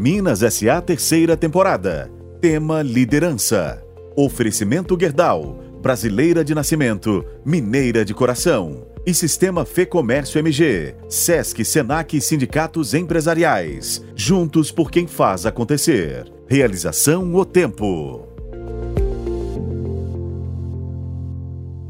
[0.00, 2.08] Minas SA terceira temporada.
[2.40, 3.84] Tema Liderança.
[4.16, 5.58] Oferecimento Gerdau.
[5.82, 8.86] Brasileira de nascimento, mineira de coração.
[9.04, 10.94] E Sistema Fê Comércio MG.
[11.08, 14.00] Sesc, Senac e Sindicatos Empresariais.
[14.14, 16.32] Juntos por quem faz acontecer.
[16.46, 18.28] Realização O Tempo.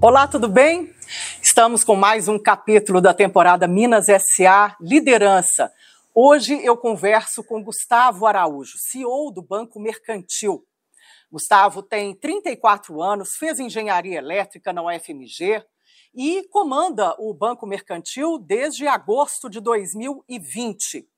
[0.00, 0.94] Olá, tudo bem?
[1.42, 5.70] Estamos com mais um capítulo da temporada Minas SA Liderança.
[6.20, 10.66] Hoje eu converso com Gustavo Araújo, CEO do Banco Mercantil.
[11.30, 15.64] Gustavo tem 34 anos, fez engenharia elétrica na UFMG
[16.12, 21.08] e comanda o Banco Mercantil desde agosto de 2020.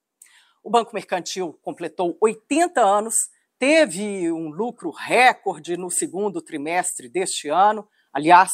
[0.62, 3.14] O Banco Mercantil completou 80 anos,
[3.58, 8.52] teve um lucro recorde no segundo trimestre deste ano, aliás,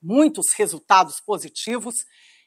[0.00, 2.04] muitos resultados positivos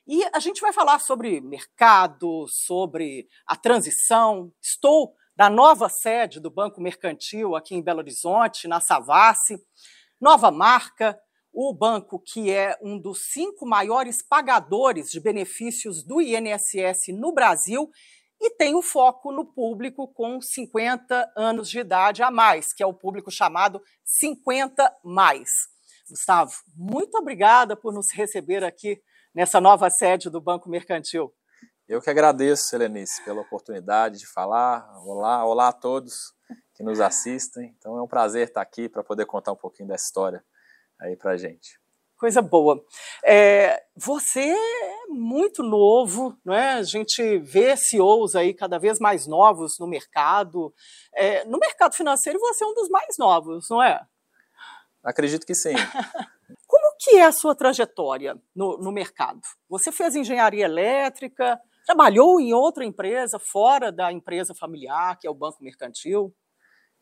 [0.08, 4.52] e a gente vai falar sobre mercado, sobre a transição.
[4.62, 9.57] Estou na nova sede do Banco Mercantil aqui em Belo Horizonte, na Savassi.
[10.21, 11.20] Nova marca,
[11.52, 17.90] o banco que é um dos cinco maiores pagadores de benefícios do INSS no Brasil
[18.40, 22.85] e tem o foco no público com 50 anos de idade a mais, que é
[22.85, 25.49] o público chamado 50 mais.
[26.08, 29.02] Gustavo, muito obrigada por nos receber aqui
[29.36, 31.32] nessa nova sede do Banco Mercantil.
[31.88, 34.90] Eu que agradeço, Selenice, pela oportunidade de falar.
[35.05, 36.34] Olá, olá a todos
[36.74, 37.76] que nos assistem.
[37.77, 40.44] Então é um prazer estar aqui para poder contar um pouquinho dessa história
[41.00, 41.80] aí para gente.
[42.18, 42.82] Coisa boa.
[43.24, 46.76] É, você é muito novo, não é?
[46.76, 50.74] A gente vê CEOs aí cada vez mais novos no mercado.
[51.14, 54.02] É, no mercado financeiro você é um dos mais novos, não é?
[55.04, 55.76] Acredito que sim.
[57.06, 59.40] Que é a sua trajetória no, no mercado?
[59.70, 65.36] Você fez engenharia elétrica, trabalhou em outra empresa fora da empresa familiar, que é o
[65.36, 66.36] Banco Mercantil?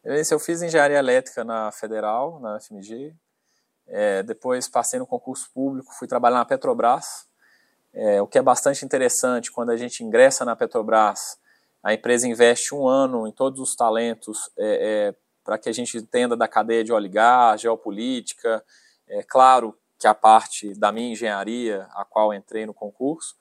[0.03, 3.15] Eu fiz engenharia elétrica na Federal, na FMG.
[3.87, 7.25] É, depois passei no concurso público, fui trabalhar na Petrobras.
[7.93, 11.37] É, o que é bastante interessante, quando a gente ingressa na Petrobras,
[11.81, 15.15] a empresa investe um ano em todos os talentos é, é
[15.45, 18.61] para que a gente entenda da cadeia de óleo e gás, geopolítica.
[19.07, 23.37] É claro que a parte da minha engenharia, a qual entrei no concurso,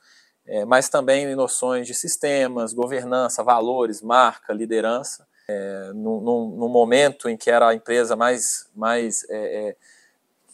[0.47, 5.27] é, mas também em noções de sistemas, governança, valores, marca, liderança.
[5.49, 5.91] É,
[6.69, 8.45] momento em que era a empresa mais,
[8.77, 9.77] mais é, é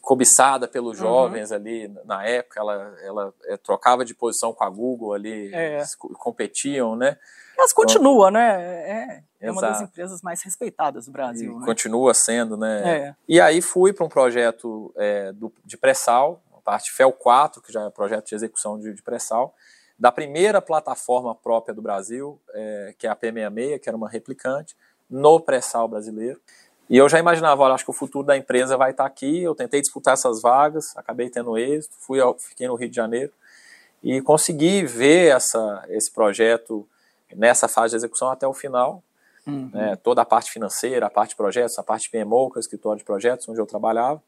[0.00, 1.04] cobiçada pelos uhum.
[1.04, 1.56] jovens uhum.
[1.56, 5.82] ali na época, ela, ela é, trocava de posição com a Google ali, é.
[6.14, 7.18] competiam, né?
[7.58, 8.62] Mas continua, né?
[8.88, 11.58] É, é uma das empresas mais respeitadas do Brasil.
[11.58, 11.66] Né?
[11.66, 12.82] Continua sendo, né?
[12.88, 13.14] É.
[13.28, 17.72] E aí fui para um projeto é, do, de pré-sal, a parte FEL 4, que
[17.72, 19.52] já é projeto de execução de, de pré-sal,
[19.98, 24.76] da primeira plataforma própria do Brasil, é, que é a P66, que era uma replicante,
[25.10, 26.40] no pré-sal brasileiro.
[26.88, 29.42] E eu já imaginava, olha, acho que o futuro da empresa vai estar aqui.
[29.42, 33.32] Eu tentei disputar essas vagas, acabei tendo êxito, fui ao, fiquei no Rio de Janeiro
[34.02, 36.88] e consegui ver essa, esse projeto
[37.34, 39.02] nessa fase de execução até o final.
[39.46, 39.70] Uhum.
[39.72, 42.60] Né, toda a parte financeira, a parte de projetos, a parte PMO, que é o
[42.60, 44.22] escritório de projetos, onde eu trabalhava.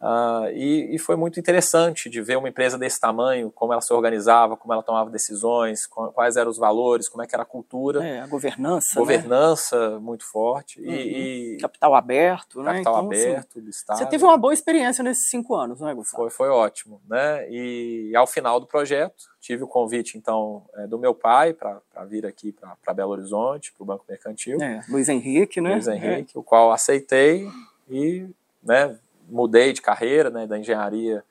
[0.00, 3.92] Uh, e, e, foi muito interessante de ver uma empresa desse tamanho, como ela se
[3.92, 8.02] organizava, como ela tomava decisões, quais eram os valores, como é que era a cultura.
[8.02, 8.98] É, a governança.
[8.98, 9.98] Governança né?
[9.98, 10.80] muito forte.
[10.80, 10.90] Uhum.
[10.90, 12.72] E, e, Capital aberto, né?
[12.72, 13.98] Capital então, aberto assim, do Estado.
[13.98, 16.22] Você teve uma boa experiência nesses cinco anos, não é, Gustavo?
[16.22, 16.98] Foi, foi ótimo.
[17.06, 17.46] Né?
[17.50, 22.24] E ao final do projeto, tive o convite, então, é, do meu pai para vir
[22.24, 24.62] aqui para Belo Horizonte, para o Banco Mercantil.
[24.62, 25.74] É, Luiz Henrique, né?
[25.74, 26.40] Luiz Henrique, é.
[26.40, 27.46] o qual aceitei
[27.86, 28.26] e
[28.62, 28.98] né,
[29.30, 31.24] mudei de carreira, né, da engenharia,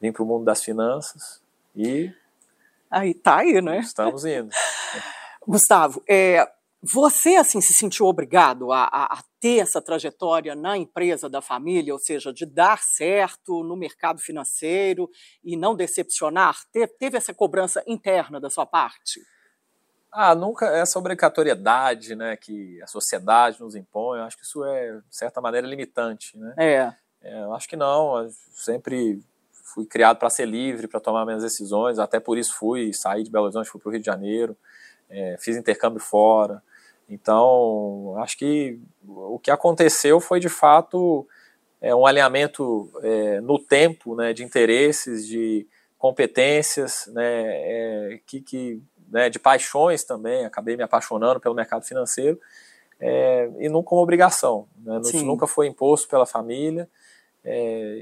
[0.00, 1.42] vim para o mundo das finanças
[1.74, 2.12] e
[2.90, 3.78] aí tá aí, né?
[3.78, 4.50] Estamos indo.
[5.46, 6.46] Gustavo, é,
[6.82, 11.92] você assim se sentiu obrigado a, a, a, ter essa trajetória na empresa da família,
[11.92, 15.08] ou seja, de dar certo no mercado financeiro
[15.44, 16.56] e não decepcionar?
[16.72, 19.20] Te, teve essa cobrança interna da sua parte?
[20.10, 24.18] Ah, nunca essa obrigatoriedade, né, que a sociedade nos impõe.
[24.18, 26.54] Eu acho que isso é de certa maneira limitante, né?
[26.58, 27.01] É.
[27.22, 28.28] É, eu acho que não.
[28.52, 29.22] Sempre
[29.72, 31.98] fui criado para ser livre, para tomar minhas decisões.
[31.98, 34.56] Até por isso fui, saí de Belo Horizonte, fui para o Rio de Janeiro,
[35.08, 36.62] é, fiz intercâmbio fora.
[37.08, 41.26] Então, acho que o que aconteceu foi de fato
[41.80, 45.66] é, um alinhamento é, no tempo, né, de interesses, de
[45.98, 50.44] competências, né, é, que, que né, de paixões também.
[50.44, 52.38] Acabei me apaixonando pelo mercado financeiro
[53.00, 54.68] é, e não como obrigação.
[54.76, 56.88] Né, nunca foi imposto pela família
[57.44, 57.96] é,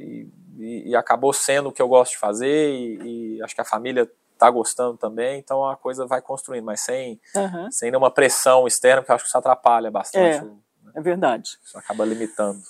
[0.58, 3.64] e, e, acabou sendo o que eu gosto de fazer e, e, acho que a
[3.64, 7.70] família está gostando também, então a coisa vai construindo, mas sem, uhum.
[7.70, 10.38] sem nenhuma pressão externa, porque eu acho que isso atrapalha bastante.
[10.38, 10.56] É, né?
[10.96, 11.58] é verdade.
[11.62, 12.60] Isso acaba limitando.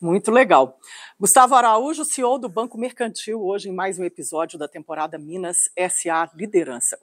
[0.00, 0.78] Muito legal.
[1.18, 6.30] Gustavo Araújo, CEO do Banco Mercantil, hoje em mais um episódio da temporada Minas SA
[6.34, 6.98] Liderança.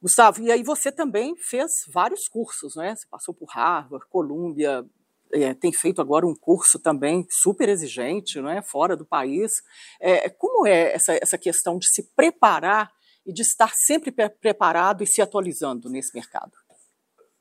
[0.00, 2.94] Gustavo, e aí você também fez vários cursos, né?
[2.94, 4.86] Você passou por Harvard, Columbia,
[5.32, 8.62] é, tem feito agora um curso também super exigente, não é?
[8.62, 9.52] fora do país.
[10.00, 12.90] É, como é essa, essa questão de se preparar
[13.26, 16.52] e de estar sempre pre preparado e se atualizando nesse mercado?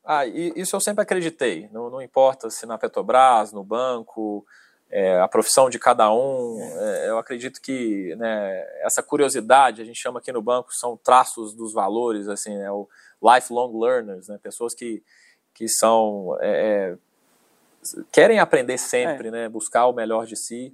[0.03, 1.69] Ah, isso eu sempre acreditei.
[1.71, 4.45] Não, não importa se na Petrobras, no banco,
[4.89, 6.57] é, a profissão de cada um.
[6.61, 11.53] É, eu acredito que né, essa curiosidade, a gente chama aqui no banco, são traços
[11.53, 12.87] dos valores, assim, né, o
[13.21, 15.03] lifelong learners, né, pessoas que,
[15.53, 16.97] que são é, é
[18.11, 19.31] querem aprender sempre, é.
[19.31, 20.73] né, buscar o melhor de si.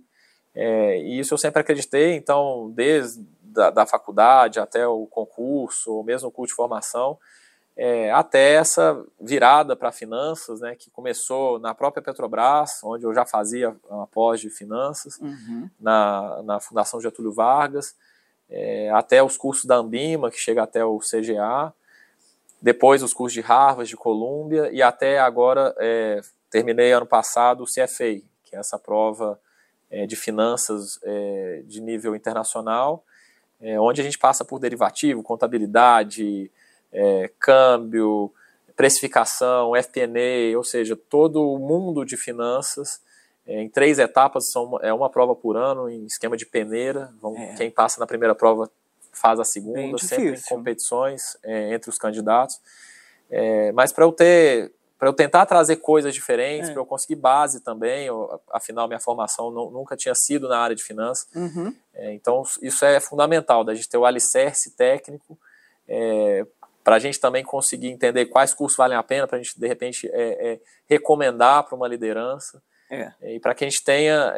[0.55, 6.03] É, e isso eu sempre acreditei, então, desde da, da faculdade até o concurso, ou
[6.03, 7.17] mesmo o curso de formação,
[7.75, 13.25] é, até essa virada para finanças, né, que começou na própria Petrobras, onde eu já
[13.25, 15.69] fazia uma pós de finanças, uhum.
[15.79, 17.95] na, na Fundação Getúlio Vargas,
[18.49, 21.73] é, até os cursos da Ambima, que chega até o CGA,
[22.61, 26.21] depois os cursos de Harvard, de Columbia, e até agora é,
[26.53, 29.39] terminei ano passado o CFA, que é essa prova
[29.89, 33.03] é, de finanças é, de nível internacional,
[33.59, 36.51] é, onde a gente passa por derivativo, contabilidade,
[36.91, 38.31] é, câmbio,
[38.75, 43.01] precificação, FP&A, ou seja, todo o mundo de finanças
[43.47, 47.11] é, em três etapas, são, é uma prova por ano em esquema de peneira.
[47.19, 47.33] Vão.
[47.57, 48.69] Quem passa na primeira prova
[49.11, 52.59] faz a segunda, sempre em competições entre os candidatos.
[53.75, 54.71] Mas para eu ter,
[55.03, 56.71] para eu tentar trazer coisas diferentes, é.
[56.71, 60.73] para eu conseguir base também, eu, afinal minha formação não, nunca tinha sido na área
[60.73, 61.27] de finanças.
[61.35, 61.75] Uhum.
[61.93, 65.37] É, então isso é fundamental, da gente ter o alicerce técnico
[65.89, 66.47] é,
[66.85, 69.67] para a gente também conseguir entender quais cursos valem a pena, para a gente, de
[69.67, 70.59] repente, é, é,
[70.89, 72.63] recomendar para uma liderança.
[72.89, 73.11] É.
[73.23, 74.33] e para que a gente tenha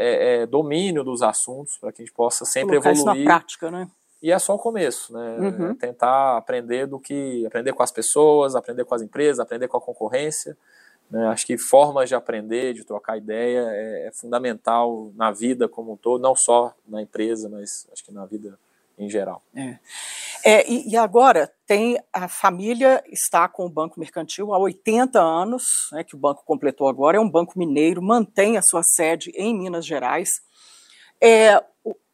[0.50, 3.18] domínio dos assuntos, para que a gente possa sempre Colocar evoluir.
[3.18, 3.88] Isso na prática, né?
[4.26, 5.38] E é só o começo, né?
[5.38, 5.76] Uhum.
[5.76, 7.46] tentar aprender do que.
[7.46, 10.58] aprender com as pessoas, aprender com as empresas, aprender com a concorrência.
[11.12, 11.28] Né?
[11.28, 16.24] Acho que formas de aprender, de trocar ideia, é, fundamental na vida como um todo,
[16.24, 18.58] não só na empresa, mas acho que na vida
[18.98, 19.44] em geral.
[19.56, 19.78] É.
[20.44, 25.64] É, e, e, agora tem a família está com o Banco Mercantil há 80 anos,
[25.92, 29.56] né, que o banco completou agora, é um banco mineiro, mantém a sua sede em
[29.56, 30.30] Minas Gerais.
[31.22, 31.64] É,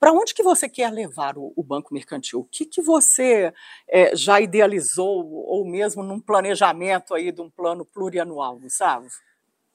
[0.01, 2.39] Para onde que você quer levar o, o Banco Mercantil?
[2.39, 3.53] O que, que você
[3.87, 9.07] é, já idealizou, ou mesmo num planejamento aí de um plano plurianual, Gustavo?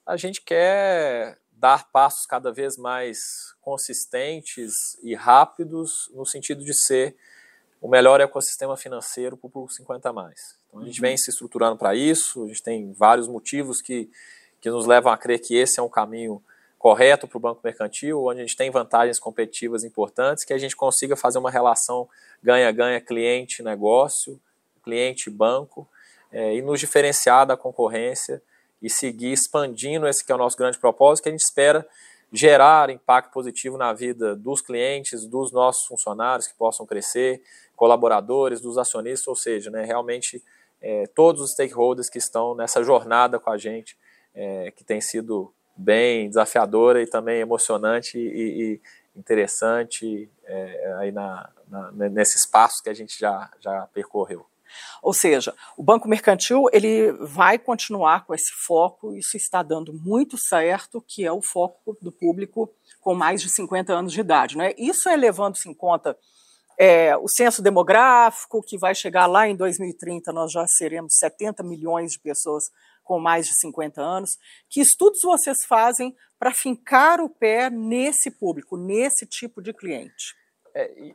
[0.05, 3.17] A gente quer dar passos cada vez mais
[3.61, 7.15] consistentes e rápidos no sentido de ser
[7.79, 10.59] o melhor ecossistema financeiro para o público 50 mais.
[10.67, 14.11] Então a gente vem se estruturando para isso, a gente tem vários motivos que,
[14.59, 16.43] que nos levam a crer que esse é um caminho
[16.77, 20.75] correto para o banco mercantil, onde a gente tem vantagens competitivas importantes, que a gente
[20.75, 22.07] consiga fazer uma relação
[22.43, 24.39] ganha-ganha cliente-negócio,
[24.83, 25.87] cliente-banco,
[26.31, 28.41] é, e nos diferenciar da concorrência
[28.81, 31.87] e seguir expandindo esse que é o nosso grande propósito, que a gente espera
[32.31, 37.41] gerar impacto positivo na vida dos clientes, dos nossos funcionários que possam crescer,
[37.75, 40.43] colaboradores, dos acionistas, ou seja, né, realmente
[40.81, 43.97] é, todos os stakeholders que estão nessa jornada com a gente,
[44.35, 48.21] é, que tem sido bem desafiadora e também emocionante e,
[48.73, 48.81] e
[49.15, 54.45] interessante é, aí na, na, nesse espaço que a gente já, já percorreu.
[55.01, 60.37] Ou seja, o Banco Mercantil ele vai continuar com esse foco, isso está dando muito
[60.37, 62.69] certo, que é o foco do público
[62.99, 64.57] com mais de 50 anos de idade.
[64.57, 64.73] Né?
[64.77, 66.17] Isso é levando-se em conta
[66.77, 72.11] é, o censo demográfico, que vai chegar lá em 2030, nós já seremos 70 milhões
[72.11, 72.65] de pessoas
[73.07, 74.31] com mais de 50 anos.
[74.69, 80.35] Que estudos vocês fazem para fincar o pé nesse público, nesse tipo de cliente?
[80.75, 81.13] É,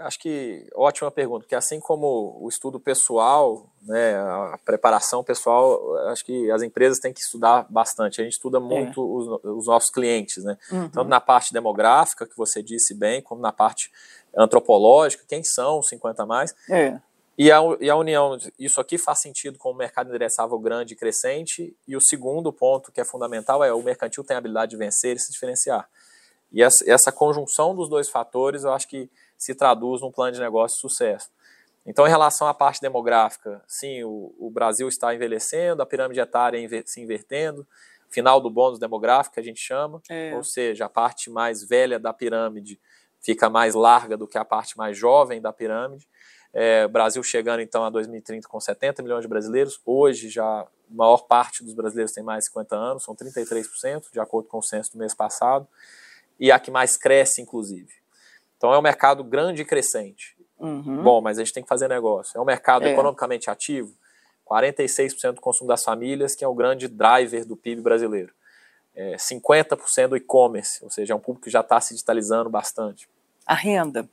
[0.00, 6.24] acho que ótima pergunta, porque assim como o estudo pessoal, né, a preparação pessoal, acho
[6.24, 8.20] que as empresas têm que estudar bastante.
[8.20, 8.60] A gente estuda é.
[8.60, 9.04] muito é.
[9.04, 10.56] os, os, nossos clientes, né?
[10.72, 10.88] Uhum.
[10.88, 13.92] Tanto na parte demográfica, que você disse bem, como na parte
[14.36, 16.54] antropológica, quem são os 50 mais.
[16.68, 16.98] É.
[17.36, 20.96] E a, e a união, isso aqui faz sentido com o mercado endereçável grande e
[20.96, 21.76] crescente.
[21.86, 25.16] E o segundo ponto que é fundamental é o mercantil tem a habilidade de vencer
[25.16, 25.88] e se diferenciar.
[26.52, 30.40] E essa, essa conjunção dos dois fatores, eu acho que se traduz num plano de
[30.40, 31.28] negócio de sucesso.
[31.84, 36.58] Então, em relação à parte demográfica, sim, o, o Brasil está envelhecendo, a pirâmide etária
[36.86, 37.66] se invertendo,
[38.08, 40.34] final do bônus demográfico, que a gente chama, é.
[40.34, 42.80] ou seja, a parte mais velha da pirâmide
[43.20, 46.08] fica mais larga do que a parte mais jovem da pirâmide.
[46.54, 49.80] É, Brasil chegando então a 2030 com 70 milhões de brasileiros.
[49.84, 54.20] Hoje já a maior parte dos brasileiros tem mais de 50 anos, são 33%, de
[54.20, 55.66] acordo com o censo do mês passado,
[56.38, 57.92] e a que mais cresce, inclusive.
[58.56, 60.36] Então é um mercado grande e crescente.
[60.56, 61.02] Uhum.
[61.02, 62.38] Bom, mas a gente tem que fazer negócio.
[62.38, 62.92] É um mercado é.
[62.92, 63.92] economicamente ativo,
[64.48, 68.32] 46% do consumo das famílias, que é o grande driver do PIB brasileiro.
[68.94, 73.08] É, 50% do e-commerce, ou seja, é um público que já está se digitalizando bastante.
[73.44, 74.08] A renda?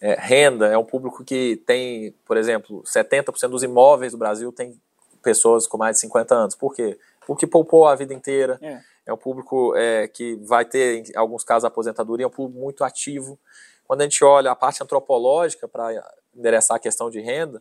[0.00, 4.80] É, renda é um público que tem, por exemplo, 70% dos imóveis do Brasil tem
[5.22, 6.54] pessoas com mais de 50 anos.
[6.54, 6.98] Por quê?
[7.26, 8.58] Porque poupou a vida inteira.
[8.62, 12.58] É, é um público é, que vai ter, em alguns casos, aposentadoria, é um público
[12.58, 13.38] muito ativo.
[13.86, 15.90] Quando a gente olha a parte antropológica para
[16.34, 17.60] endereçar a questão de renda,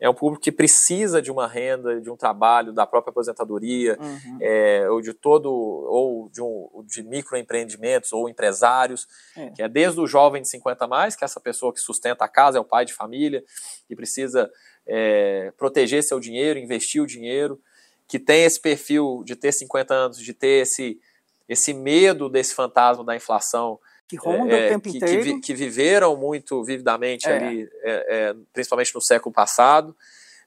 [0.00, 4.38] é um público que precisa de uma renda, de um trabalho, da própria aposentadoria, uhum.
[4.40, 9.50] é, ou de todo, ou de, um, de microempreendimentos, ou empresários, é.
[9.50, 12.24] que é desde o jovem de 50 a mais, que é essa pessoa que sustenta
[12.24, 13.42] a casa, é o pai de família,
[13.88, 14.50] que precisa
[14.86, 17.60] é, proteger seu dinheiro, investir o dinheiro,
[18.06, 21.00] que tem esse perfil de ter 50 anos, de ter esse,
[21.48, 25.22] esse medo desse fantasma da inflação, que ronda é, o tempo que, inteiro.
[25.22, 27.36] Que, que, viveram muito vividamente é.
[27.36, 29.94] ali, é, é principalmente no século passado.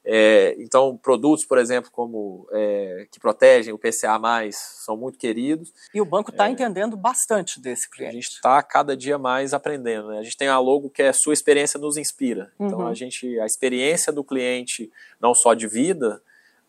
[0.04, 4.20] É, então, produtos, por exemplo, como é, que protegem o PCA+,
[4.52, 5.72] são muito queridos.
[5.94, 8.10] E o banco está entendendo bastante desse cliente.
[8.10, 10.08] A gente está cada dia mais aprendendo.
[10.08, 10.18] Né?
[10.18, 12.52] A gente tem a logo que é sua experiência nos inspira.
[12.60, 12.88] Então, uhum.
[12.88, 16.20] a gente, a experiência do cliente, não só de vida,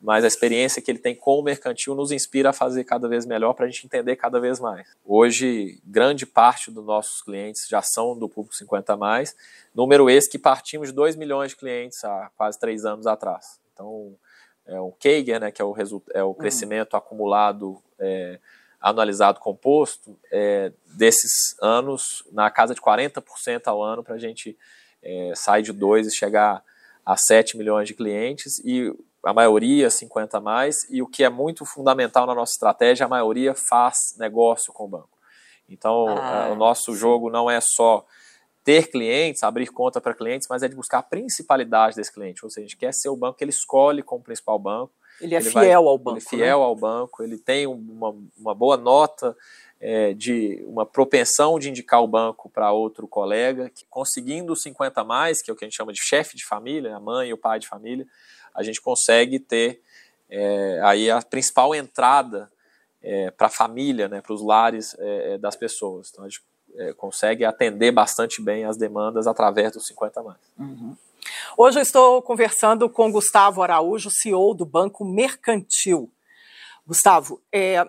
[0.03, 3.25] mas a experiência que ele tem com o mercantil nos inspira a fazer cada vez
[3.25, 4.89] melhor para a gente entender cada vez mais.
[5.05, 9.37] Hoje, grande parte dos nossos clientes já são do público 50 mais,
[9.73, 13.61] número esse que partimos de 2 milhões de clientes há quase três anos atrás.
[13.73, 14.15] Então,
[14.67, 15.75] é o CAGR, né, que é o,
[16.13, 16.35] é o uhum.
[16.35, 16.99] crescimento uhum.
[16.99, 18.41] acumulado é,
[18.81, 24.59] anualizado composto, é, desses anos, na casa de 40% ao ano, para a gente
[25.01, 26.65] é, sair de 2 e chegar
[27.07, 28.93] a 7 milhões de clientes e
[29.25, 33.09] a maioria 50 a mais, e o que é muito fundamental na nossa estratégia, a
[33.09, 35.19] maioria faz negócio com o banco.
[35.69, 36.99] Então, ah, o nosso sim.
[36.99, 38.05] jogo não é só
[38.65, 42.45] ter clientes, abrir conta para clientes, mas é de buscar a principalidade desse cliente.
[42.45, 44.93] Ou seja, a gente quer ser o banco que ele escolhe como principal banco.
[45.21, 46.19] Ele é ele fiel vai, ao banco.
[46.19, 46.65] Ele é fiel né?
[46.65, 49.37] ao banco, ele tem uma, uma boa nota
[49.81, 55.43] é, de uma propensão de indicar o banco para outro colega, que, conseguindo 50 mais,
[55.43, 57.39] que é o que a gente chama de chefe de família, a mãe e o
[57.39, 58.07] pai de família,
[58.55, 59.81] a gente consegue ter
[60.29, 62.51] é, aí a principal entrada
[63.03, 66.11] é, para a família, né, para os lares é, é, das pessoas.
[66.11, 66.43] Então a gente
[66.77, 70.39] é, consegue atender bastante bem as demandas através dos 50 mais.
[70.59, 70.97] Uhum.
[71.57, 76.11] Hoje eu estou conversando com Gustavo Araújo, CEO do Banco Mercantil.
[76.87, 77.87] Gustavo, é,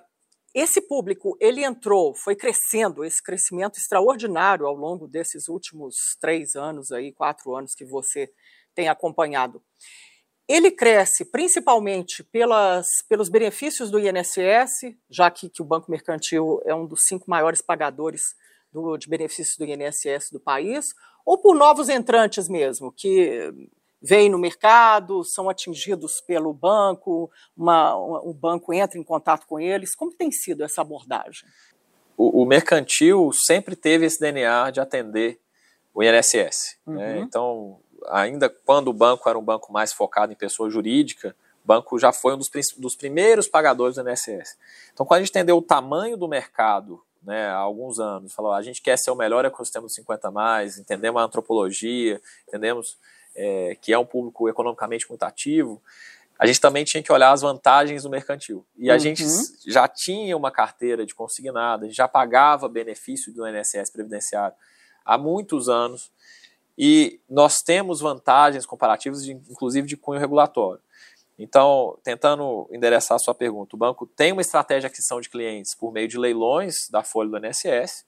[0.53, 6.91] esse público ele entrou, foi crescendo, esse crescimento extraordinário ao longo desses últimos três anos
[6.91, 8.31] aí, quatro anos que você
[8.75, 9.61] tem acompanhado.
[10.47, 16.75] Ele cresce principalmente pelas, pelos benefícios do INSS, já que, que, o Banco Mercantil é
[16.75, 18.21] um dos cinco maiores pagadores
[18.71, 20.93] do, de benefícios do INSS do país,
[21.25, 23.53] ou por novos entrantes mesmo, que
[24.01, 29.95] vêm no mercado, são atingidos pelo banco, uma, o banco entra em contato com eles.
[29.95, 31.47] Como tem sido essa abordagem?
[32.17, 35.39] O, o mercantil sempre teve esse DNA de atender
[35.93, 36.77] o INSS.
[36.85, 36.93] Né?
[36.93, 36.95] Uhum.
[36.95, 37.19] Né?
[37.19, 41.97] Então, ainda quando o banco era um banco mais focado em pessoa jurídica, o banco
[41.97, 44.57] já foi um dos, dos primeiros pagadores do INSS.
[44.93, 48.61] Então, quando a gente entendeu o tamanho do mercado né, há alguns anos, falou, a
[48.61, 52.97] gente quer ser o melhor ecossistema dos 50 mais, entendemos a antropologia, entendemos
[53.35, 55.81] é, que é um público economicamente muito ativo,
[56.37, 58.65] a gente também tinha que olhar as vantagens do mercantil.
[58.75, 58.99] E a uhum.
[58.99, 59.23] gente
[59.65, 64.55] já tinha uma carteira de consignado, a gente já pagava benefício do INSS previdenciário
[65.05, 66.11] há muitos anos.
[66.77, 70.81] E nós temos vantagens comparativas, de, inclusive de cunho regulatório.
[71.37, 75.75] Então, tentando endereçar a sua pergunta, o banco tem uma estratégia de aquisição de clientes
[75.75, 78.05] por meio de leilões da folha do INSS,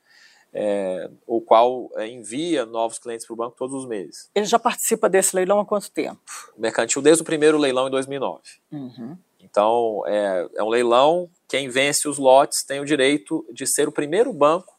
[0.54, 4.30] é, o qual é, envia novos clientes para o banco todos os meses.
[4.34, 6.22] Ele já participa desse leilão há quanto tempo?
[6.56, 8.42] O mercantil desde o primeiro leilão em 2009.
[8.72, 9.18] Uhum.
[9.40, 13.92] Então, é, é um leilão, quem vence os lotes tem o direito de ser o
[13.92, 14.74] primeiro banco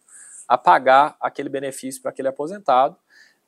[0.49, 2.97] a pagar aquele benefício para aquele aposentado,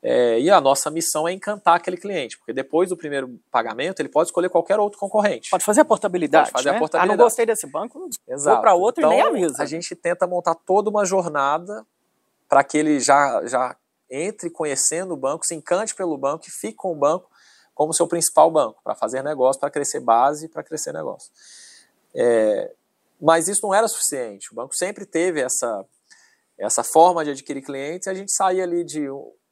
[0.01, 4.07] é, e a nossa missão é encantar aquele cliente, porque depois do primeiro pagamento ele
[4.07, 5.49] pode escolher qualquer outro concorrente.
[5.49, 6.51] Pode fazer a portabilidade.
[6.51, 6.77] Pode fazer né?
[6.77, 7.13] a portabilidade.
[7.13, 8.55] Ah, não gostei desse banco, Exato.
[8.55, 9.61] vou para outro então, e nem avisa.
[9.61, 11.85] A gente tenta montar toda uma jornada
[12.47, 13.75] para que ele já, já
[14.09, 17.29] entre conhecendo o banco, se encante pelo banco e fique com o banco
[17.75, 21.31] como seu principal banco, para fazer negócio, para crescer base e para crescer negócio.
[22.13, 22.73] É,
[23.21, 24.51] mas isso não era suficiente.
[24.51, 25.85] O banco sempre teve essa,
[26.57, 29.07] essa forma de adquirir clientes e a gente saía ali de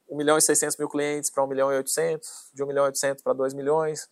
[0.10, 2.88] 1 milhão e 600 mil clientes para 1 milhão e 800, de 1 milhão e
[2.88, 4.08] 800 para 2 milhões.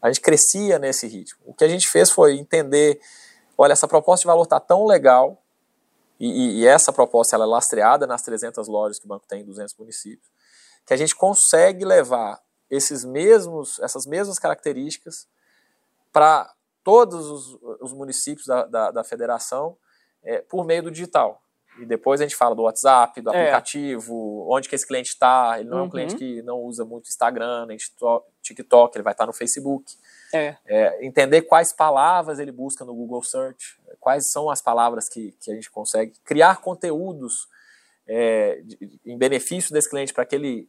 [0.00, 1.40] A gente crescia nesse ritmo.
[1.44, 3.00] O que a gente fez foi entender,
[3.56, 5.42] olha, essa proposta de valor está tão legal,
[6.18, 9.44] e, e, essa proposta ela é lastreada nas 300 lojas que o banco tem em
[9.44, 10.26] 200 municípios,
[10.86, 15.28] que a gente consegue levar esses mesmos, essas mesmas características
[16.12, 16.50] para
[16.82, 19.76] todos os, os municípios da, da, da federação
[20.22, 21.42] é, por meio do digital.
[21.78, 23.40] E depois a gente fala do WhatsApp, do é.
[23.40, 25.56] aplicativo, onde que esse cliente está.
[25.58, 25.78] Ele não uhum.
[25.78, 25.90] é um uhum.
[25.90, 27.76] cliente que não usa muito Instagram, nem
[28.42, 29.92] TikTok, ele vai estar no Facebook.
[30.32, 30.56] É.
[30.66, 35.50] É, entender quais palavras ele busca no Google Search, quais são as palavras que, que
[35.50, 37.48] a gente consegue criar conteúdos
[38.06, 40.68] é, de, em benefício desse cliente para que ele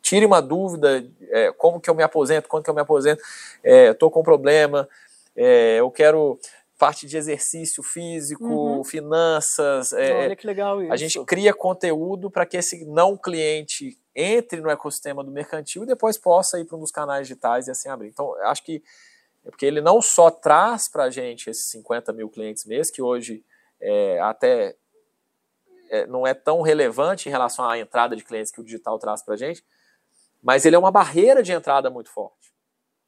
[0.00, 3.22] tire uma dúvida, é, como que eu me aposento, quando que eu me aposento,
[3.64, 4.88] estou com um problema,
[5.34, 6.38] eu quero
[6.78, 8.84] parte de exercício físico, uhum.
[8.84, 9.92] finanças.
[9.92, 10.92] É, Olha que legal isso.
[10.92, 15.86] A gente cria conteúdo para que esse não cliente entre no ecossistema do mercantil e
[15.86, 18.08] depois possa ir para um dos canais digitais e assim abrir.
[18.08, 18.82] Então, acho que
[19.44, 23.00] é porque ele não só traz para a gente esses 50 mil clientes mês, que
[23.00, 23.44] hoje
[23.80, 24.76] é, até
[25.88, 29.22] é, não é tão relevante em relação à entrada de clientes que o digital traz
[29.22, 29.64] para a gente,
[30.42, 32.52] mas ele é uma barreira de entrada muito forte.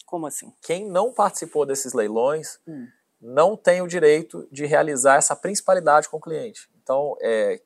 [0.06, 0.52] Como assim?
[0.62, 2.86] Quem não participou desses leilões hum.
[3.20, 6.68] Não tem o direito de realizar essa principalidade com o cliente.
[6.82, 7.60] Então, é,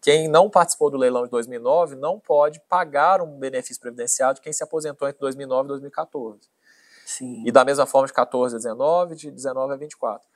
[0.00, 4.52] quem não participou do leilão de 2009 não pode pagar um benefício previdenciário de quem
[4.52, 6.40] se aposentou entre 2009 e 2014.
[7.04, 7.42] Sim.
[7.46, 10.26] E da mesma forma de 14 a 19, de 19 a 24.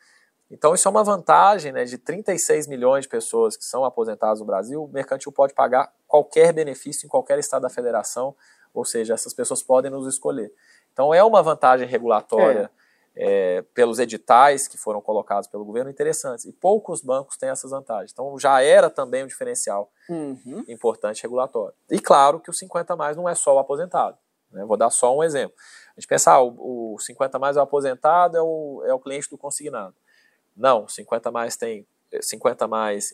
[0.51, 4.47] Então isso é uma vantagem, né, de 36 milhões de pessoas que são aposentadas no
[4.47, 8.35] Brasil, o mercantil pode pagar qualquer benefício em qualquer estado da federação,
[8.75, 10.53] ou seja, essas pessoas podem nos escolher.
[10.93, 12.82] Então é uma vantagem regulatória é
[13.15, 16.45] é, pelos editais que foram colocados pelo governo interessantes.
[16.45, 18.11] E poucos bancos têm essas vantagens.
[18.13, 20.65] Então já era também um diferencial uhum.
[20.69, 21.75] importante regulatório.
[21.91, 24.17] E claro que o 50 mais não é só o aposentado.
[24.51, 24.65] Né?
[24.65, 25.57] Vou dar só um exemplo.
[25.97, 28.99] A gente pensa, ah, o, o 50 mais é o aposentado, é o, é o
[28.99, 29.95] cliente do consignado.
[30.57, 31.87] Não, 50 mais tem
[32.21, 33.13] 50 mais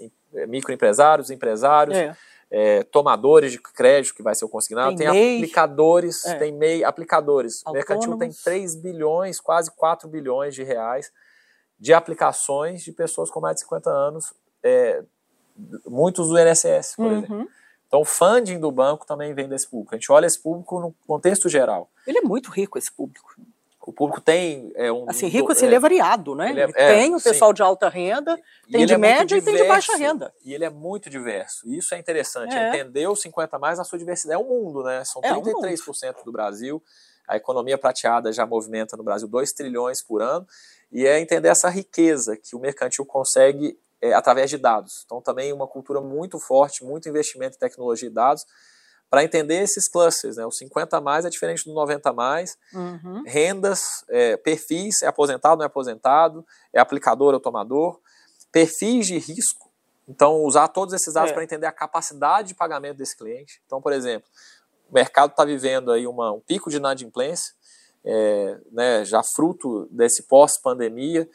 [0.49, 1.97] microempresários, empresários.
[1.97, 2.17] É
[2.51, 6.35] é, tomadores de crédito, que vai ser o consignado, tem, tem aplicadores, é.
[6.37, 7.63] tem MEI, aplicadores.
[7.67, 11.13] O mercantil tem 3 bilhões, quase 4 bilhões de reais
[11.79, 15.03] de aplicações de pessoas com mais de 50 anos, é,
[15.87, 17.19] muitos do INSS, por uhum.
[17.19, 17.49] exemplo.
[17.87, 19.95] Então, o funding do banco também vem desse público.
[19.95, 21.89] A gente olha esse público no contexto geral.
[22.07, 23.35] Ele é muito rico, esse público
[23.89, 25.09] o público tem é, um.
[25.09, 26.51] Assim, rico assim, é, ele é variado, né?
[26.51, 27.55] Ele, é, tem o pessoal sim.
[27.55, 28.39] de alta renda,
[28.71, 30.31] tem de é média e tem de baixa renda.
[30.45, 31.67] E ele é muito diverso.
[31.67, 32.55] E isso é interessante.
[32.55, 32.69] É.
[32.69, 34.39] Entender o 50 mais na sua diversidade.
[34.39, 35.03] É o mundo, né?
[35.07, 36.83] São 33% é do Brasil.
[37.27, 40.47] A economia prateada já movimenta no Brasil 2 trilhões por ano.
[40.93, 45.03] E é entender essa riqueza que o mercantil consegue é, através de dados.
[45.07, 48.45] Então, também uma cultura muito forte, muito investimento em tecnologia e dados
[49.11, 50.37] para entender esses clusters.
[50.37, 50.45] Né?
[50.45, 52.59] O 50 mais é diferente do 90 mais.
[52.73, 53.23] Uhum.
[53.27, 57.99] Rendas, é, perfis, é aposentado, não é aposentado, é aplicador ou tomador.
[58.53, 59.69] Perfis de risco.
[60.07, 61.35] Então, usar todos esses dados é.
[61.35, 63.61] para entender a capacidade de pagamento desse cliente.
[63.67, 64.29] Então, por exemplo,
[64.91, 67.55] o mercado está vivendo aí uma, um pico de inadimplência,
[68.05, 71.29] é, né, já fruto desse pós-pandemia.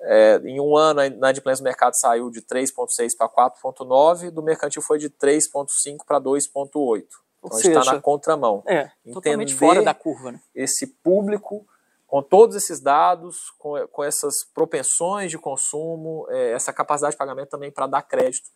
[0.00, 4.80] É, em um ano, a inadimplência do mercado saiu de 3,6 para 4,9, do mercantil
[4.80, 7.04] foi de 3,5 para 2,8.
[7.44, 8.62] Então, está na contramão.
[8.66, 10.32] É, Entender totalmente fora da curva.
[10.32, 10.40] Né?
[10.54, 11.66] Esse público,
[12.06, 17.48] com todos esses dados, com, com essas propensões de consumo, é, essa capacidade de pagamento
[17.48, 18.50] também para dar crédito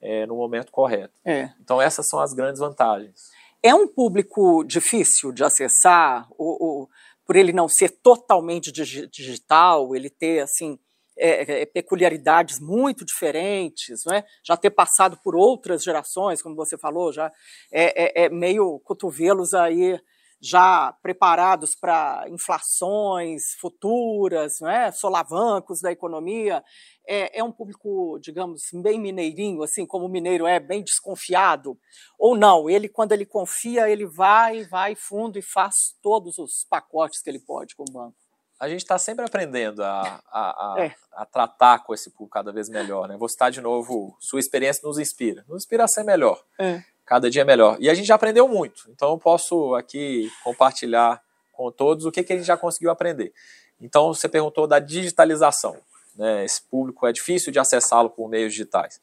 [0.00, 1.14] é, no momento correto.
[1.24, 1.50] É.
[1.60, 3.30] Então, essas são as grandes vantagens.
[3.62, 6.90] É um público difícil de acessar, ou, ou
[7.26, 10.78] por ele não ser totalmente digital, ele ter assim
[11.18, 14.24] é, é, peculiaridades muito diferentes, é?
[14.44, 17.32] já ter passado por outras gerações, como você falou, já
[17.72, 19.98] é, é, é meio cotovelos aí
[20.38, 24.92] já preparados para inflações futuras, é?
[24.92, 26.62] solavancos da economia.
[27.08, 31.78] É, é, um público, digamos, bem mineirinho, assim como o mineiro é, bem desconfiado.
[32.18, 37.22] Ou não, ele, quando ele confia, ele vai, vai fundo e faz todos os pacotes
[37.22, 38.25] que ele pode com o banco
[38.58, 40.94] a gente está sempre aprendendo a, a, a, é.
[41.12, 43.06] a, tratar com esse público cada vez melhor.
[43.06, 43.16] Né?
[43.16, 45.44] Vou citar de novo, sua experiência nos inspira.
[45.46, 46.42] Nos inspira a ser melhor.
[46.58, 46.82] É.
[47.04, 47.76] Cada dia é melhor.
[47.78, 48.90] E a gente já aprendeu muito.
[48.90, 53.32] Então eu posso aqui compartilhar com todos o que, que a gente já conseguiu aprender.
[53.80, 55.76] Então você perguntou da digitalização.
[56.16, 56.44] Né?
[56.44, 59.00] Esse público é difícil de acessá-lo por meios digitais.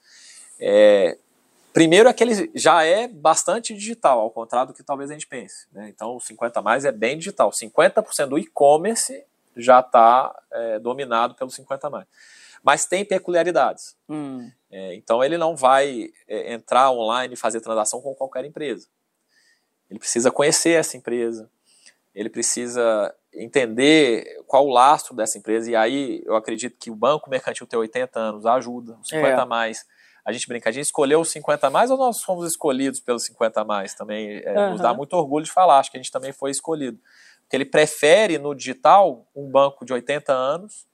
[0.59, 1.17] É,
[1.73, 5.25] Primeiro é que ele já é bastante digital, ao contrário do que talvez a gente
[5.25, 5.65] pense.
[5.71, 5.89] Né?
[5.89, 7.49] Então, o 50 mais é bem digital.
[7.49, 12.07] 50% do e-commerce já está é, dominado pelo 50 mais.
[12.63, 13.95] Mas tem peculiaridades.
[14.07, 14.49] Hum.
[14.71, 18.87] É, então ele não vai é, entrar online e fazer transação com qualquer empresa.
[19.89, 21.49] ele precisa conhecer essa empresa,
[22.15, 27.29] ele precisa entender qual o lastro dessa empresa, e aí eu acredito que o banco
[27.29, 29.33] mercantil ter 80 anos ajuda, os 50 é.
[29.33, 29.85] a mais.
[30.25, 33.25] A gente brinca, a gente escolheu os 50 a mais ou nós fomos escolhidos pelos
[33.25, 33.93] 50 a mais?
[33.93, 34.71] Também é, uhum.
[34.71, 36.97] nos dá muito orgulho de falar, acho que a gente também foi escolhido.
[37.43, 40.88] Porque ele prefere no digital um banco de 80 anos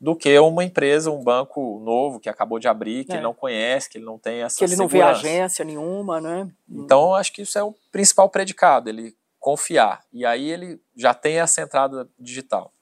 [0.00, 3.14] do que uma empresa, um banco novo que acabou de abrir, que é.
[3.16, 4.98] ele não conhece, que ele não tem essa Que ele segurança.
[4.98, 6.48] não vê agência nenhuma, né?
[6.68, 10.04] Então, acho que isso é o principal predicado, ele confiar.
[10.12, 12.72] E aí ele já tem essa entrada digital.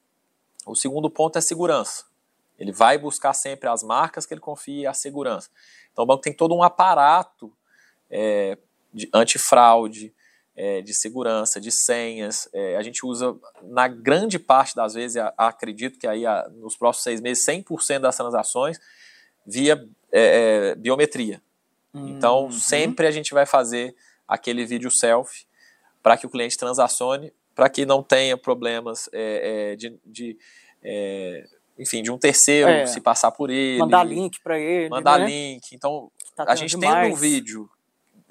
[0.67, 2.05] O segundo ponto é segurança.
[2.59, 5.51] Ele vai buscar sempre as marcas que ele confia e a segurança.
[5.93, 7.53] Então o banco tem todo um aparato
[8.11, 8.57] é,
[8.93, 10.15] de antifraude,
[10.57, 12.49] é, de segurança, de senhas.
[12.53, 16.49] É, a gente usa, na grande parte das vezes, a, a, acredito que aí a,
[16.51, 18.79] nos próximos seis meses, 100% das transações
[19.47, 21.43] via é, é, biometria.
[21.95, 22.47] Então, uhum.
[22.49, 23.95] Então sempre a gente vai fazer
[24.27, 25.47] aquele vídeo selfie
[26.03, 30.39] para que o cliente transacione, para que não tenha problemas é, é, de, de
[31.79, 33.79] enfim, de um terceiro se passar por ele.
[33.79, 34.89] Mandar link para ele.
[34.89, 35.27] Mandar né?
[35.27, 35.73] link.
[35.73, 37.07] Então, tá a gente demais.
[37.07, 37.71] tendo um vídeo,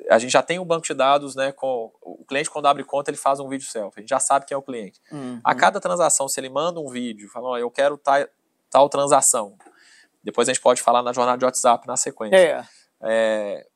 [0.09, 1.51] a gente já tem um banco de dados, né?
[1.51, 3.99] Com o cliente quando abre conta ele faz um vídeo selfie.
[3.99, 4.99] A gente já sabe quem é o cliente.
[5.11, 5.39] Uhum.
[5.43, 8.25] A cada transação, se ele manda um vídeo, falando, oh, eu quero tal,
[8.69, 9.57] tal transação.
[10.23, 12.35] Depois a gente pode falar na jornada de WhatsApp na sequência.
[12.35, 12.65] É.
[13.01, 13.67] é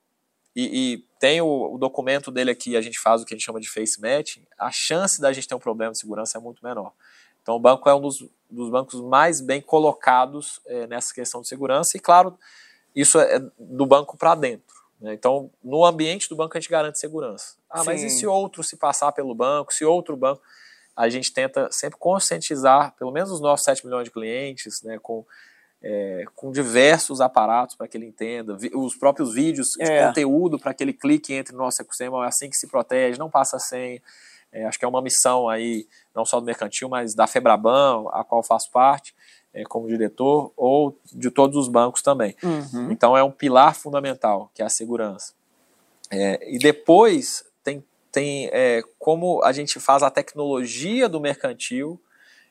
[0.55, 3.45] e, e, tem o, o, documento dele aqui, a gente faz o que a gente
[3.45, 6.63] chama de face matching, a chance da gente ter um problema de segurança é muito
[6.63, 6.93] menor.
[7.41, 11.49] Então o banco é um dos, dos bancos mais bem colocados é, nessa questão de
[11.49, 12.39] segurança e, claro,
[12.95, 14.75] isso é do banco para dentro.
[14.99, 15.13] Né?
[15.13, 17.55] Então, no ambiente do banco a gente garante segurança.
[17.69, 17.86] Ah, Sim.
[17.86, 20.41] mas e se outro se passar pelo banco, se outro banco...
[20.97, 25.25] A gente tenta sempre conscientizar, pelo menos os nossos 7 milhões de clientes, né, com
[25.84, 30.08] é, com diversos aparatos para que ele entenda, os próprios vídeos de é.
[30.08, 33.29] conteúdo para que ele clique entre no nosso ecossistema, é assim que se protege, não
[33.29, 34.01] passa senha.
[34.51, 38.23] É, acho que é uma missão aí, não só do mercantil, mas da Febraban, a
[38.23, 39.13] qual faço parte
[39.63, 42.36] como diretor, ou de todos os bancos também.
[42.44, 42.91] Uhum.
[42.91, 45.34] Então é um pilar fundamental, que é a segurança.
[46.12, 52.00] É, e depois tem, tem é, como a gente faz a tecnologia do mercantil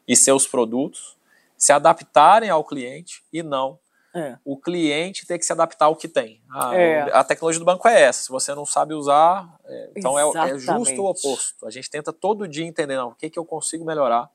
[0.09, 1.17] e seus produtos,
[1.57, 3.79] se adaptarem ao cliente e não
[4.15, 4.39] é.
[4.45, 6.41] o cliente ter que se adaptar ao que tem.
[6.51, 7.01] Ah, é.
[7.13, 8.23] A tecnologia do banco é essa.
[8.23, 11.67] Se você não sabe usar, é, então é, é, justo o oposto.
[11.67, 14.31] A gente tenta todo dia entender não, o que, que eu consigo melhorar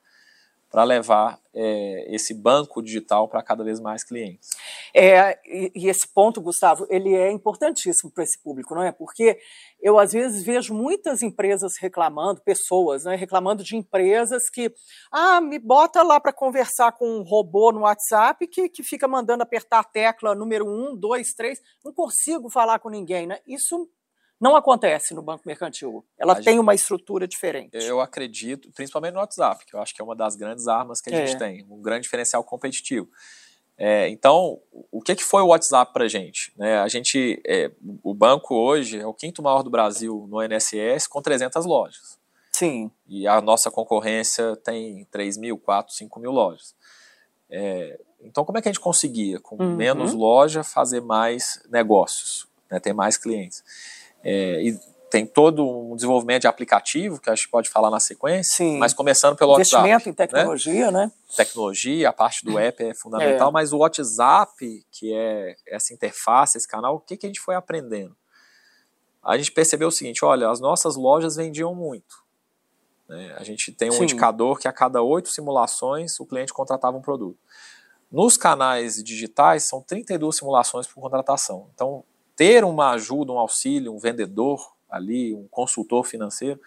[0.70, 4.50] para levar é, esse banco digital para cada vez mais clientes.
[4.94, 8.92] É, e, e, esse ponto, Gustavo, ele é importantíssimo para esse público, não é?
[8.92, 9.40] Porque
[9.82, 14.72] eu, às vezes, vejo muitas empresas reclamando, pessoas né, reclamando de empresas que,
[15.12, 19.44] ah, me bota lá para conversar com um robô no WhatsApp que, que fica mandando
[19.44, 23.40] apertar a tecla número um, dois, três, não consigo falar com ninguém, né?
[23.48, 23.90] Isso
[24.40, 26.06] não acontece no Banco Mercantil.
[26.18, 27.72] Ela tem uma estrutura diferente.
[27.74, 31.14] Eu acredito, principalmente no WhatsApp, que eu acho que é uma das grandes armas que
[31.14, 31.28] a é.
[31.28, 33.10] gente tem, um grande diferencial competitivo.
[33.78, 34.60] É, então,
[34.92, 36.52] o que, que foi o WhatsApp para a gente?
[36.58, 37.72] Né, a gente, é,
[38.04, 42.20] o banco hoje é o quinto maior do Brasil no NSS, com 300 lojas.
[42.52, 42.92] Sim.
[43.08, 46.76] E a nossa concorrência tem 3 mil, 4, 5 mil lojas.
[47.50, 49.76] É, então, como é que a gente conseguia, com uhum.
[49.76, 53.64] menos loja, fazer mais negócios, né, ter mais clientes?
[54.24, 54.80] É, e
[55.10, 58.78] tem todo um desenvolvimento de aplicativo, que a gente pode falar na sequência, Sim.
[58.78, 60.08] mas começando pelo Investimento WhatsApp.
[60.08, 61.06] Investimento em tecnologia, né?
[61.06, 61.12] né?
[61.36, 63.52] Tecnologia, a parte do app é fundamental, é.
[63.52, 67.56] mas o WhatsApp, que é essa interface, esse canal, o que, que a gente foi
[67.56, 68.16] aprendendo?
[69.24, 72.24] A gente percebeu o seguinte, olha, as nossas lojas vendiam muito.
[73.08, 73.36] Né?
[73.38, 74.04] A gente tem um Sim.
[74.04, 77.38] indicador que a cada oito simulações o cliente contratava um produto.
[78.12, 81.70] Nos canais digitais, são 32 simulações por contratação.
[81.74, 82.04] Então,
[82.40, 86.58] ter uma ajuda, um auxílio, um vendedor ali, um consultor financeiro,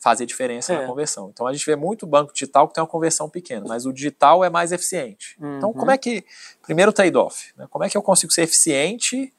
[0.00, 0.80] fazer diferença é.
[0.80, 1.28] na conversão.
[1.30, 4.42] Então a gente vê muito banco digital que tem uma conversão pequena, mas o digital
[4.42, 5.36] é mais eficiente.
[5.38, 5.58] Uhum.
[5.58, 6.24] Então como é que,
[6.62, 7.66] primeiro trade-off, né?
[7.68, 9.30] como é que eu consigo ser eficiente,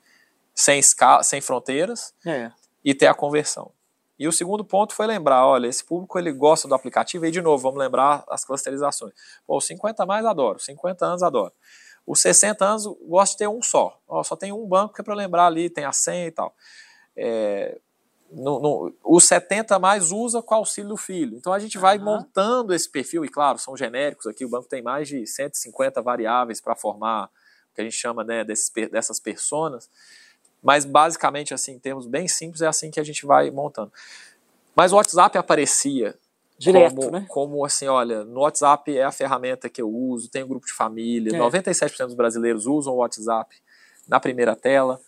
[0.54, 2.52] sem, escala, sem fronteiras, é.
[2.84, 3.72] e ter a conversão?
[4.20, 7.42] E o segundo ponto foi lembrar, olha, esse público ele gosta do aplicativo, e de
[7.42, 9.14] novo, vamos lembrar as clusterizações.
[9.48, 11.52] Pô, 50 mais adoro, 50 anos adoro.
[12.06, 14.00] Os 60 anos gosta de ter um só.
[14.08, 16.54] Ó, só tem um banco que é para lembrar ali, tem a senha e tal.
[17.18, 17.80] É,
[18.32, 21.38] no, no, os 70 mais usa com auxílio do filho.
[21.38, 22.04] Então a gente vai uhum.
[22.04, 26.62] montando esse perfil, e claro, são genéricos aqui, o banco tem mais de 150 variáveis
[26.62, 27.26] para formar
[27.72, 29.90] o que a gente chama né, desses, dessas personas.
[30.62, 33.92] Mas basicamente, assim, em termos bem simples, é assim que a gente vai montando.
[34.76, 36.18] Mas o WhatsApp aparecia
[36.58, 37.26] Direto, como, né?
[37.30, 41.36] Como assim, olha, no WhatsApp é a ferramenta que eu uso, tenho grupo de família,
[41.36, 41.40] é.
[41.40, 43.56] 97% dos brasileiros usam o WhatsApp
[44.08, 45.00] na primeira tela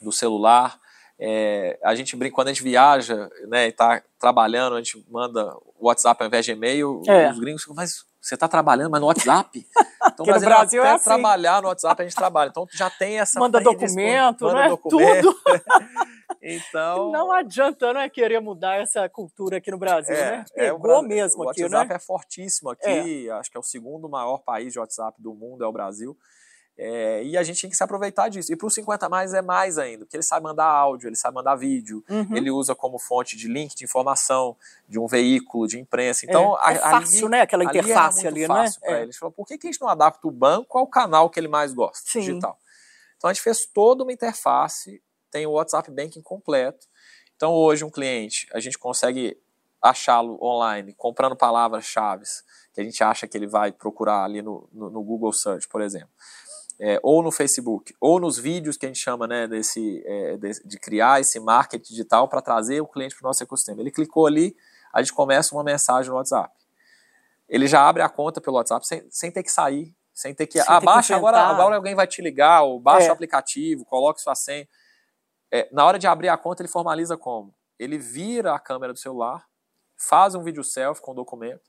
[0.00, 0.78] do celular.
[1.18, 5.56] É, a gente brinca, quando a gente viaja né, e está trabalhando, a gente manda
[5.80, 7.30] WhatsApp ao invés de e-mail, É.
[7.32, 9.66] os gringos ficam, mas você está trabalhando, mas no WhatsApp?
[10.20, 11.04] Então, no Brasil é até assim.
[11.04, 12.48] trabalhar no WhatsApp a gente trabalha.
[12.48, 14.68] Então já tem essa Manda documento, manda né?
[14.68, 15.32] documento.
[15.32, 15.40] Tudo.
[16.42, 20.44] Então, Não adianta, não é querer mudar essa cultura aqui no Brasil, né?
[20.54, 21.96] é, o Pegou mesmo o aqui, WhatsApp né?
[21.96, 25.66] é fortíssimo aqui, acho que é o segundo maior país de WhatsApp do mundo, é
[25.66, 26.16] o Brasil.
[26.80, 28.52] É, e a gente tem que se aproveitar disso.
[28.52, 31.34] E para o 50 mais é mais ainda, porque ele sabe mandar áudio, ele sabe
[31.34, 32.36] mandar vídeo, Uhum.
[32.36, 34.56] ele usa como fonte de link de informação
[34.88, 36.24] de um veículo de imprensa.
[36.24, 37.40] Então, é, é fácil, ali, né?
[37.40, 38.86] Aquela ali era interface muito ali, fácil né?
[38.86, 38.94] para É.
[39.00, 39.02] ele.
[39.02, 41.40] A gente falou, por que, que a gente não adapta o banco ao canal que
[41.40, 42.20] ele mais gosta, Sim.
[42.20, 42.56] digital?
[43.16, 46.86] Então a gente fez toda uma interface, tem o WhatsApp Banking completo.
[47.36, 49.40] Então hoje um cliente, a gente consegue
[49.80, 52.24] achá-lo online, comprando palavras-chave
[52.74, 55.80] que a gente acha que ele vai procurar ali no, no, no Google Search, por
[55.80, 56.10] exemplo.
[56.80, 60.52] É, ou no Facebook, ou nos vídeos que a gente chama né, desse, é, de,
[60.64, 63.80] de criar esse marketing digital para trazer o cliente para o nosso ecossistema.
[63.80, 64.56] Ele clicou ali,
[64.92, 66.54] a gente começa uma mensagem no WhatsApp.
[67.48, 70.60] Ele já abre a conta pelo WhatsApp sem, sem ter que sair, sem ter que.
[70.60, 71.54] Sem ah, ter que baixa agora, inventar.
[71.54, 73.10] agora alguém vai te ligar, ou baixa É.
[73.10, 74.68] o aplicativo, coloque sua senha.
[75.50, 77.54] É, na hora de abrir a conta, ele formaliza como?
[77.78, 79.46] Ele vira a câmera do celular,
[79.96, 81.62] faz um vídeo selfie com o documento,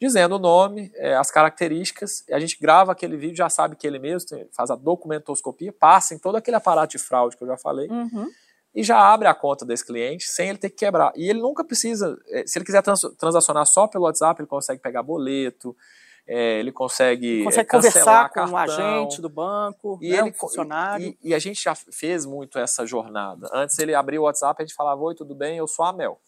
[0.00, 3.86] dizendo o nome, é, as características, e a gente grava aquele vídeo, já sabe que
[3.86, 7.48] ele mesmo tem- faz a documentoscopia, passa em todo aquele aparato de fraude que eu
[7.48, 8.30] já falei, Uhum.
[8.74, 11.12] e já abre a conta desse cliente sem ele ter que quebrar.
[11.16, 14.80] E ele nunca precisa, eh, se ele quiser trans- transacionar só pelo WhatsApp, ele consegue
[14.80, 15.76] pegar boleto,
[16.28, 18.76] eh, ele consegue, eh, Consegue conversar com um cartão.
[18.98, 21.06] agente do banco, E né, ele um funcionário.
[21.22, 23.48] E, e a gente já fez muito essa jornada.
[23.52, 25.56] Antes ele abria o WhatsApp, a gente falava: Oi, tudo bem?
[25.56, 26.20] Eu sou a Mel.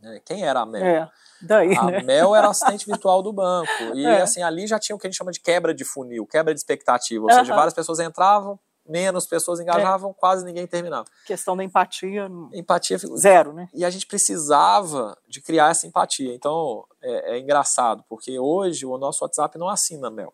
[0.00, 0.84] Né, Quem era a Mel?
[0.84, 1.10] É,
[1.42, 2.02] daí, A né?
[2.02, 3.68] Mel era assistente virtual do banco.
[3.94, 4.20] E É.
[4.22, 6.60] assim, ali já tinha o que a gente chama de quebra de funil, quebra de
[6.60, 7.24] expectativa.
[7.24, 7.52] Ou seja.
[7.52, 7.56] É.
[7.56, 8.58] várias pessoas entravam,
[8.88, 11.04] menos pessoas engajavam, quase ninguém terminava.
[11.26, 13.68] Questão da empatia, Empatia zero, né?
[13.74, 16.34] e a gente precisava de criar essa empatia.
[16.34, 20.32] Então é, é engraçado, porque hoje o nosso WhatsApp não assina Mel.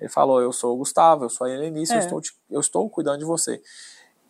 [0.00, 2.04] Ele falou: Eu sou o Gustavo, eu sou a Helenice, eu, É.
[2.04, 3.62] estou, te- eu estou cuidando de você.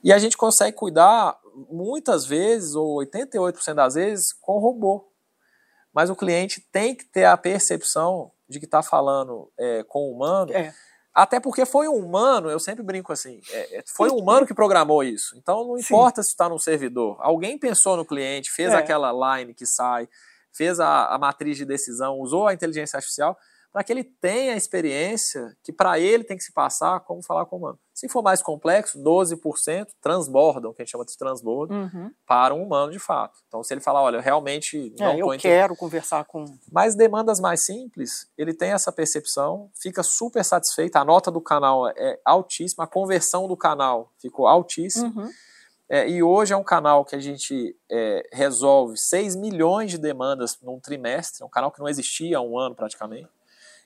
[0.03, 1.39] E a gente consegue cuidar
[1.71, 5.09] muitas vezes, ou 88% das vezes, com robô.
[5.93, 10.13] Mas o cliente tem que ter a percepção de que está falando é, com o
[10.15, 10.75] humano, É.
[11.15, 14.53] até porque foi um humano, eu sempre brinco assim, é, é, foi um humano que
[14.53, 15.37] programou isso.
[15.37, 15.83] Então não Sim.
[15.85, 17.17] importa se está no servidor.
[17.21, 18.77] Alguém pensou no cliente, fez É.
[18.77, 20.09] aquela line que sai,
[20.53, 23.39] fez a, a matriz de decisão, usou a inteligência artificial
[23.75, 27.45] para que ele tenha a experiência que para ele tem que se passar como falar
[27.45, 27.79] com o humano.
[27.93, 32.09] Se for mais complexo, 12% transbordam, que a gente chama de transbordo, Uhum.
[32.25, 33.37] para um humano de fato.
[33.49, 36.45] Então se ele falar, olha, eu realmente não É, eu quero conversar com.
[36.71, 41.89] mas demandas mais simples, ele tem essa percepção, fica super satisfeito, a nota do canal
[41.89, 45.13] é altíssima, a conversão do canal ficou altíssima.
[45.17, 45.31] Uhum.
[45.89, 50.57] É, e hoje é um canal que a gente é, resolve 6 milhões de demandas
[50.63, 53.29] num trimestre, é um canal que não existia há um ano praticamente.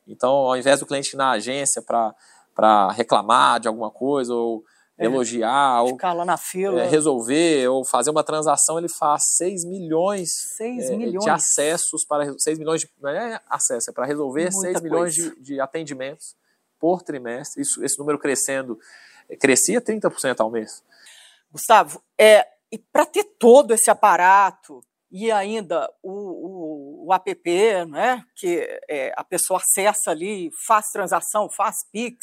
[0.09, 4.65] Então, ao invés do cliente ir na agência para reclamar de alguma coisa, ou
[4.99, 5.05] É.
[5.05, 6.81] elogiar, ou Ficar lá na fila.
[6.81, 11.23] é, resolver, ou fazer uma transação, ele faz 6 milhões 6 é, milhões.
[11.25, 15.15] de acessos para 6 milhões de não é acesso, é para resolver Muita 6 milhões
[15.15, 16.35] de, de atendimentos
[16.81, 17.63] por trimestre.
[17.63, 18.77] Isso, esse número crescendo,
[19.29, 20.83] eh, crescia 30% ao mês.
[21.53, 28.23] Gustavo, é, e para ter todo esse aparato e ainda o, o, o app, né,
[28.37, 32.19] que é, a pessoa acessa ali, faz transação, faz Pix,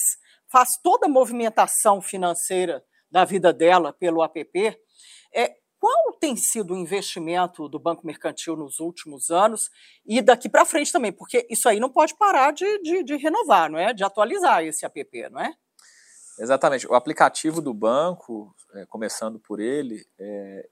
[0.51, 4.77] faz toda a movimentação financeira da vida dela pelo app,
[5.33, 9.61] é, qual tem sido o investimento do Banco Mercantil nos últimos anos
[10.05, 11.11] e daqui para frente também?
[11.11, 13.93] Porque isso aí não pode parar de, de, de renovar, não é?
[13.93, 15.53] De atualizar esse app, não é?
[16.39, 16.87] Exatamente.
[16.87, 20.69] O aplicativo do banco, é, começando por ele, é,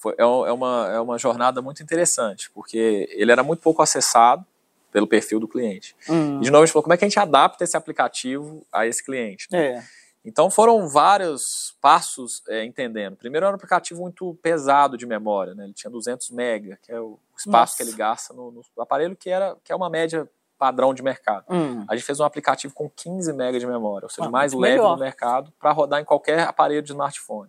[0.00, 4.44] foi, é, é uma, é uma jornada muito interessante, porque ele era muito pouco acessado
[4.90, 5.94] pelo perfil do cliente.
[6.08, 8.66] Hum, E de novo a gente falou, como é que a gente adapta esse aplicativo
[8.72, 9.46] a esse cliente?
[9.52, 9.82] é.
[10.22, 13.16] Então foram vários passos é, entendendo.
[13.16, 15.64] Primeiro era um aplicativo muito pesado de memória, né?
[15.64, 17.76] ele tinha 200 MB, que é o espaço Nossa.
[17.78, 21.46] que ele gasta no, no aparelho, que, era, que é uma média padrão de mercado.
[21.48, 21.86] Hum.
[21.88, 24.74] A gente fez um aplicativo com 15 MB de memória, ou seja, Ah, mais leve
[24.76, 24.94] melhor.
[24.94, 27.48] no mercado, para rodar em qualquer aparelho de smartphone.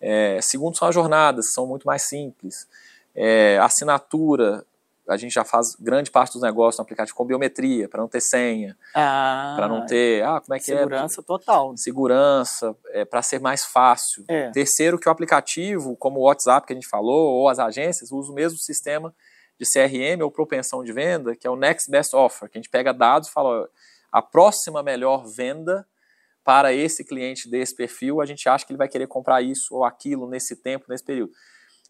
[0.00, 2.68] É, segundo, são as jornadas, que são muito mais simples.
[3.14, 4.64] É, assinatura,
[5.08, 8.20] a gente já faz grande parte dos negócios no aplicativo com biometria, para não ter
[8.20, 10.22] senha, Ah, para não ter.
[10.22, 10.76] Ah, como é que é?
[10.76, 11.74] segurança total.
[11.76, 14.24] segurança, é, para ser mais fácil.
[14.28, 14.50] É.
[14.50, 18.32] Terceiro, que o aplicativo, como o WhatsApp que a gente falou, ou as agências, usam
[18.32, 19.14] o mesmo sistema
[19.58, 22.70] de CRM ou propensão de venda, que é o Next Best Offer, que a gente
[22.70, 23.68] pega dados e fala, ó,
[24.12, 25.86] a próxima melhor venda
[26.48, 29.84] para esse cliente desse perfil, a gente acha que ele vai querer comprar isso ou
[29.84, 31.30] aquilo nesse tempo, nesse período.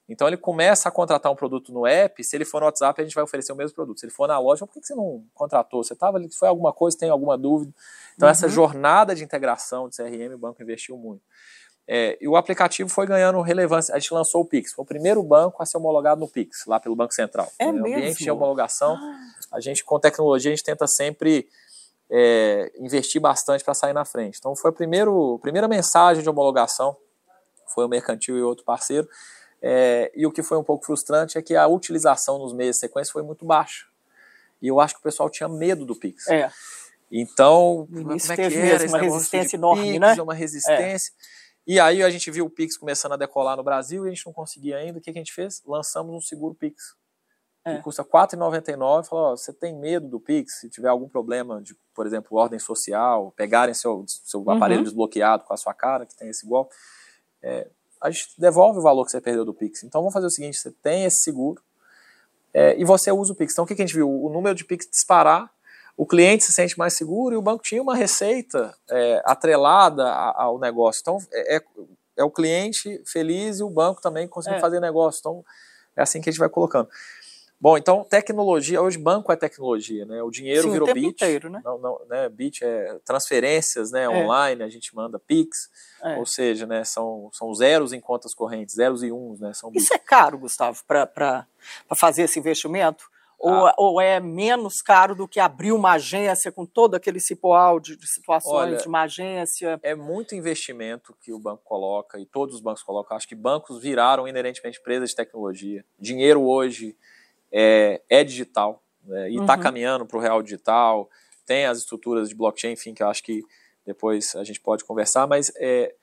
[0.09, 3.05] Então ele começa a contratar um produto no app, se ele for no WhatsApp, a
[3.05, 4.01] gente vai oferecer o mesmo produto.
[4.01, 5.85] Se ele for na loja, por que você não contratou?
[5.85, 7.73] Você estava ali, foi alguma coisa, tem alguma dúvida?
[8.16, 8.33] Então uhum.
[8.33, 11.23] essa jornada de integração de CRM, o banco investiu muito.
[11.87, 13.94] É, e o aplicativo foi ganhando relevância.
[13.94, 14.73] A gente lançou o Pix.
[14.73, 17.49] Foi o primeiro banco a ser homologado no Pix, lá pelo Banco Central.
[17.61, 17.79] É mesmo?
[17.79, 18.99] O ambiente de homologação,
[19.53, 21.49] a gente, com tecnologia, a gente tenta sempre
[22.11, 24.38] é, investir bastante para sair na frente.
[24.38, 26.97] Então, foi a, primeiro, primeira mensagem de homologação,
[27.75, 29.09] foi o Mercantil e outro parceiro.
[29.61, 32.81] É, e o que foi um pouco frustrante é que a utilização nos meses de
[32.81, 33.87] sequência foi muito baixa.
[34.62, 36.27] E eu acho que o pessoal tinha medo do Pix.
[36.29, 36.51] É.
[37.11, 40.23] Então, como é que era mesmo, uma resistência enorme, Pix, né?
[40.23, 41.12] Uma resistência.
[41.12, 41.38] É.
[41.66, 44.25] E aí a gente viu o Pix começando a decolar no Brasil e a gente
[44.27, 44.99] não conseguia ainda.
[44.99, 45.62] O que a gente fez?
[45.66, 46.94] Lançamos um seguro Pix.
[47.64, 47.77] É.
[47.77, 49.07] Que custa R$ 4,99.
[49.07, 50.61] Falou, você tem medo do Pix?
[50.61, 54.51] Se tiver algum problema de, por exemplo, ordem social, pegarem seu, seu uhum.
[54.51, 56.75] aparelho desbloqueado com a sua cara, que tem esse golpe,
[57.42, 57.68] é,
[58.01, 59.83] a gente devolve o valor que você perdeu do Pix.
[59.83, 61.62] Então vamos fazer o seguinte: você tem esse seguro
[62.53, 63.53] é, e você usa o Pix.
[63.53, 64.09] Então o que, que a gente viu?
[64.09, 65.51] O número de Pix disparar,
[65.97, 70.59] o cliente se sente mais seguro e o banco tinha uma receita é, atrelada ao
[70.59, 71.01] negócio.
[71.01, 71.62] Então é, é,
[72.18, 74.61] é, o cliente feliz e o banco também conseguindo é.
[74.61, 75.18] fazer negócio.
[75.21, 75.44] Então
[75.97, 76.88] é assim que a gente vai colocando.
[77.61, 80.23] Bom, então tecnologia, hoje banco é tecnologia, né?
[80.23, 81.09] O dinheiro Sim, virou o bit.
[81.09, 81.61] Inteiro, né?
[81.64, 82.29] Não, não, né?
[82.29, 84.05] Bit é transferências, né?
[84.05, 84.09] É.
[84.09, 85.68] Online, a gente manda Pix,
[86.05, 86.16] é.
[86.16, 86.85] ou seja, né?
[86.85, 89.53] São, são zeros em contas correntes, zeros e uns, né?
[89.55, 91.47] São Isso é caro, Gustavo, para
[91.97, 93.11] fazer esse investimento?
[93.40, 93.75] Ou, ah.
[93.77, 98.07] ou, é menos caro do que abrir uma agência com todo aquele cipoal de, de
[98.07, 99.79] situações Olha, de uma agência?
[99.83, 103.16] É muito investimento que o banco coloca, e todos os bancos colocam.
[103.16, 105.85] Acho que bancos viraram inerentemente empresas de tecnologia.
[105.99, 106.97] Dinheiro hoje
[107.52, 109.61] é, é digital né, e está uhum.
[109.61, 111.08] caminhando para o real digital,
[111.46, 113.42] tem as estruturas de blockchain, enfim, que eu acho que
[113.84, 115.94] depois a gente pode conversar, mas é,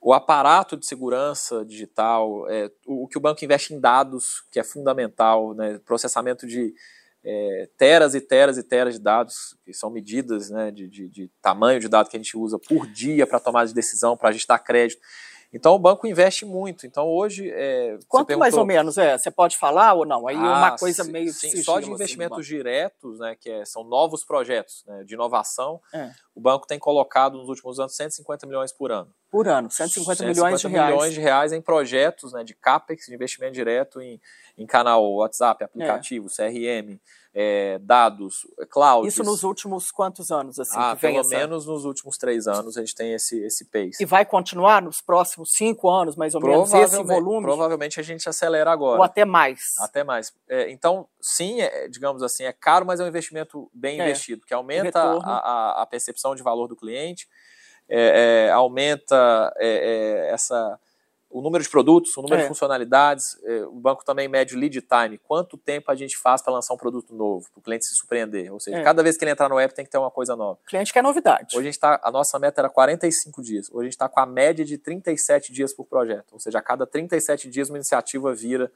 [0.00, 4.58] o aparato de segurança digital, é, o, o, que o banco investe em dados, que
[4.58, 6.74] é fundamental, né, processamento de
[7.22, 11.30] é, teras e teras e teras de dados, que são medidas né, de, de, de
[11.42, 14.32] tamanho de dado que a gente usa por dia para tomar de decisão, para a
[14.32, 15.02] gente dar crédito.
[15.52, 16.86] Então o banco investe muito.
[16.86, 17.50] Então hoje.
[17.50, 19.18] É, Quanto mais ou menos é?
[19.18, 20.28] Você pode falar ou não?
[20.28, 21.32] Aí ah, é uma ah, coisa sim, meio.
[21.32, 25.14] Sim, só de assim, investimentos assim, diretos, né, que é, são novos projetos né, de
[25.14, 26.10] inovação, é.
[26.34, 29.12] o banco tem colocado nos últimos anos 150 milhões por ano.
[29.30, 30.90] Por ano, 150, 150 milhões de reais.
[30.90, 34.20] milhões de reais em projetos né, de CAPEX, de investimento direto em,
[34.56, 36.48] em canal WhatsApp, aplicativo, é.
[36.48, 37.00] CRM
[37.32, 39.06] é, dados, cloud.
[39.06, 40.58] Isso nos últimos quantos anos?
[40.58, 41.28] Assim, ah, pelo essa...
[41.36, 44.02] menos nos últimos três anos a gente tem esse, esse pace.
[44.02, 47.46] E vai continuar nos próximos cinco anos, mais ou menos, esse volume?
[47.46, 48.98] Provavelmente a gente acelera agora.
[48.98, 49.74] Ou até mais.
[49.78, 50.32] Até mais.
[50.48, 54.04] É, então, sim, é, digamos assim, é caro, mas é um investimento bem é.
[54.04, 57.28] investido, que aumenta a, a, percepção de valor do cliente,
[57.88, 59.52] é, é, aumenta
[60.30, 60.78] essa
[61.30, 62.42] o número de produtos, o número é.
[62.42, 66.42] de funcionalidades, é, o banco também mede o lead time, quanto tempo a gente faz
[66.42, 68.52] para lançar um produto novo, para o cliente se surpreender.
[68.52, 68.82] Ou seja, é.
[68.82, 70.58] cada vez que ele entrar no app tem que ter uma coisa nova.
[70.62, 71.56] O cliente quer novidade.
[71.56, 74.18] Hoje a gente tá, a nossa meta era 45 dias, hoje a gente está com
[74.18, 76.32] a média de 37 dias por projeto.
[76.32, 78.70] Ou seja, a cada 37 dias uma iniciativa vira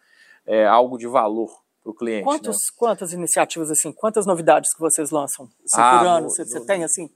[0.47, 1.51] é, algo de valor
[1.83, 2.25] para o cliente.
[2.25, 2.77] Quantos, né?
[2.77, 6.23] Quantas iniciativas, assim, quantas novidades que vocês lançam assim, ah, por ano?
[6.23, 7.11] No, você, no, tem assim?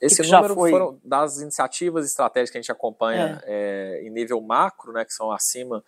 [0.00, 0.70] Esse número foi...
[0.70, 3.98] foram das iniciativas estratégicas que a gente acompanha é.
[3.98, 5.84] É, em nível macro, né, que são acima,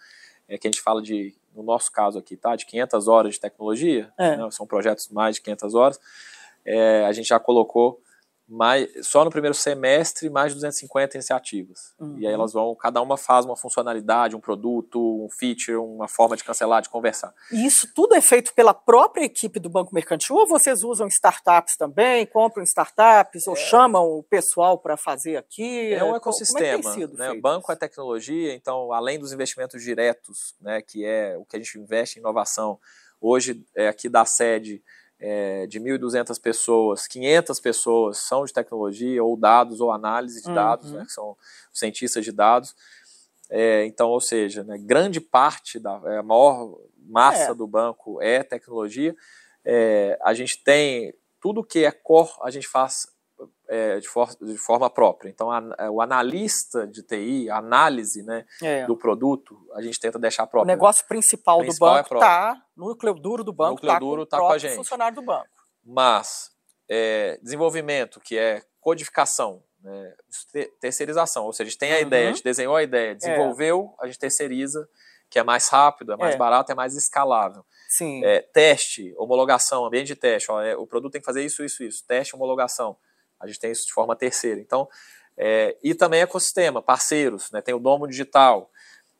[0.48, 3.40] é, que a gente fala de, no nosso caso aqui, tá, de 500 horas de
[3.40, 4.36] tecnologia, é.
[4.36, 6.00] né, são projetos mais de 500 horas,
[6.64, 8.01] é, a gente já colocou
[8.52, 11.94] mais, só no primeiro semestre mais de 250 iniciativas.
[11.98, 12.18] Uhum.
[12.18, 12.38] E aí uhum.
[12.38, 16.82] elas vão, cada uma faz uma funcionalidade, um produto, um feature, uma forma de cancelar,
[16.82, 17.32] de conversar.
[17.50, 21.76] E isso tudo é feito pela própria equipe do Banco Mercantil ou vocês usam startups
[21.78, 23.50] também, compram startups é.
[23.50, 25.94] ou chamam o pessoal para fazer aqui?
[25.94, 26.94] É um ecossistema.
[26.94, 27.30] É né?
[27.30, 31.58] O banco é tecnologia, então além dos investimentos diretos, né, que é o que a
[31.58, 32.78] gente investe em inovação,
[33.18, 34.82] hoje é aqui da sede
[35.24, 40.54] é, de 1.200 pessoas, 500 pessoas são de tecnologia, ou dados, ou análise de uhum.
[40.54, 41.36] dados, né, que são
[41.72, 42.74] cientistas de dados.
[43.48, 47.54] É, então, ou seja, né, grande parte da é, a maior massa é.
[47.54, 49.14] do banco é tecnologia.
[49.64, 53.06] É, a gente tem tudo que é core, a gente faz
[53.68, 55.30] é, de, for, de, forma própria.
[55.30, 58.86] Então, a, é, o analista de TI, a análise né, é.
[58.86, 60.70] do produto, a gente tenta deixar próprio.
[60.70, 64.26] O negócio principal, principal do é banco está, no núcleo duro do banco está com,
[64.26, 64.76] tá com a gente.
[64.76, 65.48] funcionário do banco.
[65.84, 66.50] Mas,
[66.88, 70.14] é, desenvolvimento, que é codificação, né,
[70.80, 72.02] terceirização, ou seja, a gente tem a uhum.
[72.02, 74.88] ideia, a gente desenhou a ideia, desenvolveu, a gente terceiriza,
[75.30, 77.64] que é mais rápido, é mais barato, é mais escalável.
[77.88, 78.22] Sim.
[78.52, 82.36] teste, homologação, ambiente de teste, ó, o produto tem que fazer isso, isso, isso, teste,
[82.36, 82.96] homologação
[83.42, 84.60] A gente tem isso de forma terceira.
[84.60, 84.88] Então,
[85.36, 87.60] é, e também ecossistema, parceiros, né?
[87.60, 88.70] Tem o Domo Digital,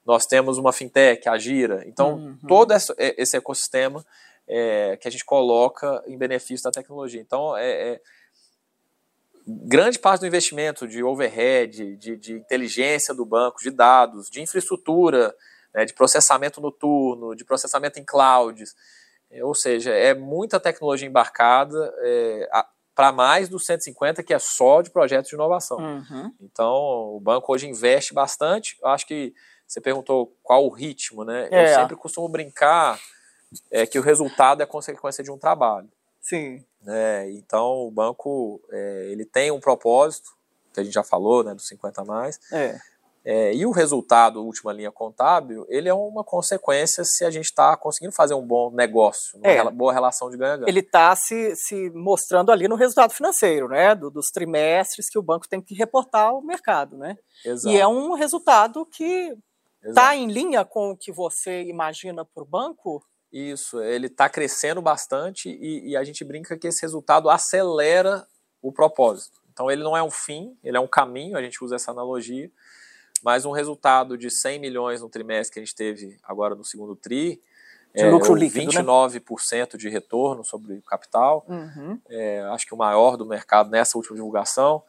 [0.04, 1.82] nós temos uma fintech, a Gira.
[1.86, 2.38] Então, uhum.
[2.46, 4.04] todo esse ecossistema
[4.46, 7.20] é, que a gente coloca em benefício da tecnologia.
[7.20, 8.00] Então, é, é
[9.46, 15.34] grande parte do investimento de overhead, de, de, inteligência do banco, de dados, de infraestrutura,
[15.74, 18.74] né, de processamento noturno, de processamento em clouds,
[19.30, 22.48] é, ou seja, é muita tecnologia embarcada é,
[22.94, 25.78] para mais dos 150 que é só de projetos de inovação.
[25.78, 26.32] Uhum.
[26.40, 26.74] Então,
[27.14, 28.76] o banco hoje investe bastante.
[28.82, 29.34] Eu acho que
[29.66, 31.48] você perguntou qual o ritmo, né?
[31.50, 31.64] É.
[31.64, 33.00] Eu sempre costumo brincar
[33.70, 35.88] é, que o resultado é consequência de um trabalho.
[36.20, 36.64] Sim.
[36.86, 40.30] É, então, o banco é, ele tem um propósito,
[40.72, 42.40] que a gente já falou, né, dos 50 mais.
[42.52, 42.78] É.
[43.24, 47.76] É, e o resultado, última linha contábil, ele é uma consequência se a gente está
[47.76, 49.70] conseguindo fazer um bom negócio, uma é.
[49.70, 50.68] boa relação de ganha-ganha.
[50.68, 53.94] Ele está se, se mostrando ali no resultado financeiro, né?
[53.94, 57.16] Do, dos trimestres que o banco tem que reportar ao mercado, né?
[57.44, 57.72] Exato.
[57.72, 59.36] E é um resultado que
[59.84, 63.04] está em linha com o que você imagina para o banco?
[63.32, 68.26] Isso, ele está crescendo bastante e, e a gente brinca que esse resultado acelera
[68.60, 69.40] o propósito.
[69.52, 72.50] Então ele não é um fim, ele é um caminho, a gente usa essa analogia
[73.22, 76.96] mas um resultado de 100 milhões no trimestre que a gente teve agora no segundo
[76.96, 77.40] TRI,
[77.94, 79.78] de é, lucro líquido, 29% né?
[79.78, 82.00] de retorno sobre o capital, uhum.
[82.08, 84.82] é, acho que o maior do mercado nessa última divulgação,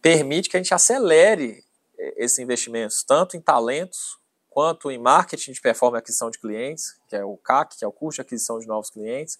[0.00, 1.62] permite que a gente acelere
[1.98, 4.18] é, esses investimentos, tanto em talentos,
[4.48, 7.88] quanto em marketing de performance e aquisição de clientes, que é o CAC, que é
[7.88, 9.38] o custo de aquisição de novos clientes,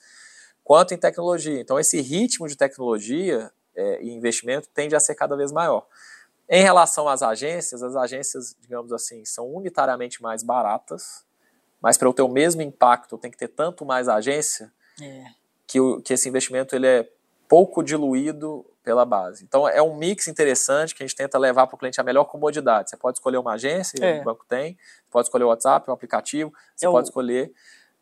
[0.63, 1.61] quanto em tecnologia.
[1.61, 5.87] Então, esse ritmo de tecnologia é, e investimento tende a ser cada vez maior.
[6.49, 11.27] Em relação às agências, as agências, digamos assim, são unitariamente mais baratas,
[11.81, 15.25] mas para eu ter o mesmo impacto, eu tenho que ter tanto mais agência é.
[15.67, 17.09] que, o, que esse investimento ele é
[17.47, 19.45] pouco diluído pela base.
[19.45, 22.25] Então é um mix interessante que a gente tenta levar para o cliente a melhor
[22.25, 22.89] comodidade.
[22.89, 24.21] Você pode escolher uma agência, é.
[24.21, 24.79] o banco tem,
[25.11, 27.53] pode escolher o WhatsApp, o aplicativo, você é pode o, escolher.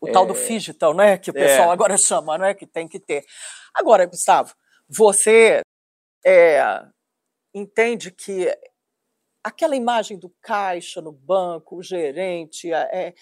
[0.01, 1.18] O é, tal do digital, né?
[1.18, 1.72] Que o pessoal é.
[1.72, 2.55] agora chama, não é?
[2.55, 3.24] Que tem que ter.
[3.74, 4.55] Agora, Gustavo,
[4.88, 5.62] você
[6.24, 6.84] é,
[7.59, 8.55] entende que
[9.43, 13.15] aquela imagem do caixa no banco, o gerente, é,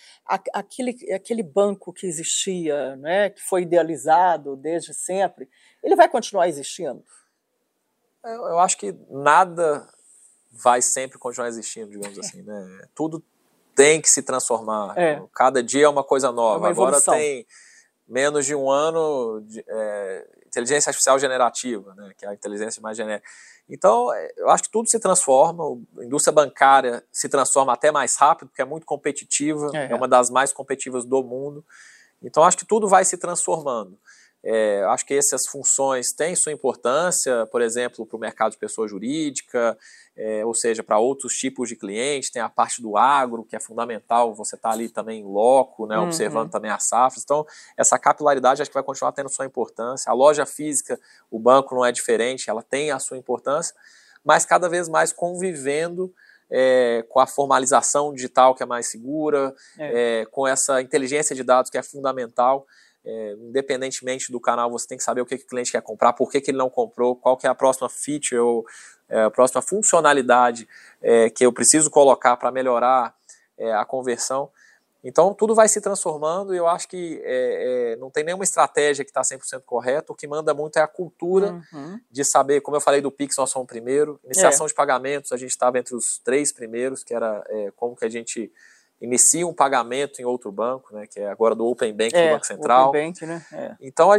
[0.53, 5.49] aquele, aquele banco que existia, né, que foi idealizado desde sempre,
[5.82, 7.05] ele vai continuar existindo?
[8.24, 9.87] Eu acho que nada
[10.51, 12.89] vai sempre continuar existindo, digamos assim, né?
[12.95, 13.22] Tudo
[13.74, 14.97] tem que se transformar.
[14.97, 15.22] É.
[15.35, 16.57] Cada dia é uma coisa nova.
[16.57, 17.47] É uma Agora tem
[18.09, 22.96] menos de um ano de, é, inteligência artificial generativa, né, que é a inteligência mais
[22.96, 23.26] genérica.
[23.68, 25.64] Então, é, eu acho que tudo se transforma,
[25.98, 30.07] a indústria bancária se transforma até mais rápido, porque é muito competitiva, é, é uma
[30.07, 31.64] das mais competitivas do mundo.
[32.22, 33.98] Então, acho que tudo vai se transformando.
[34.47, 38.86] É, acho que essas funções têm sua importância, por exemplo, para o mercado de pessoa
[38.86, 39.76] jurídica,
[40.14, 43.61] é, ou seja, para outros tipos de clientes, tem a parte do agro, que é
[43.61, 46.05] fundamental, você está ali também em loco, né, uhum.
[46.05, 47.24] observando também as safras.
[47.24, 50.11] Então, essa capilaridade acho que vai continuar tendo sua importância.
[50.11, 53.74] A loja física, o banco não é diferente, ela tem a sua importância,
[54.22, 56.12] mas cada vez mais convivendo
[56.51, 60.20] é, com a formalização digital que é mais segura, é.
[60.20, 62.66] É, com essa inteligência de dados que é fundamental.
[63.07, 66.14] É, independentemente do canal, você tem que saber o que, que o cliente quer comprar,
[66.14, 68.64] por que, que ele não comprou, qual que é a próxima feature ou
[69.09, 70.66] é, a próxima funcionalidade
[71.02, 73.14] é, que eu preciso colocar para melhorar
[73.59, 74.50] é, a conversão.
[75.07, 79.05] Então, tudo vai se transformando e eu acho que é, é, não tem nenhuma estratégia
[79.05, 80.11] que está 100% correta.
[80.11, 82.00] O que manda muito é a cultura uhum.
[82.11, 84.18] de saber, como eu falei do Pix, nós somos o primeiro.
[84.24, 87.44] Iniciação de pagamentos, a gente estava entre os três primeiros, que era
[87.76, 88.50] como que a gente
[89.05, 92.34] inicia um pagamento em outro banco, né, que é agora do Open Bank é, do
[92.34, 92.88] Banco Central.
[92.88, 93.46] Open Bank, né?
[93.52, 93.76] É.
[93.80, 94.11] Então,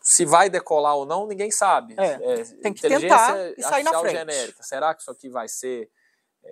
[0.00, 1.94] se vai decolar ou não, ninguém sabe.
[1.96, 4.18] É, é, tem que tentar e sair na frente.
[4.18, 4.62] genérica.
[4.62, 5.88] Será que isso aqui vai ser...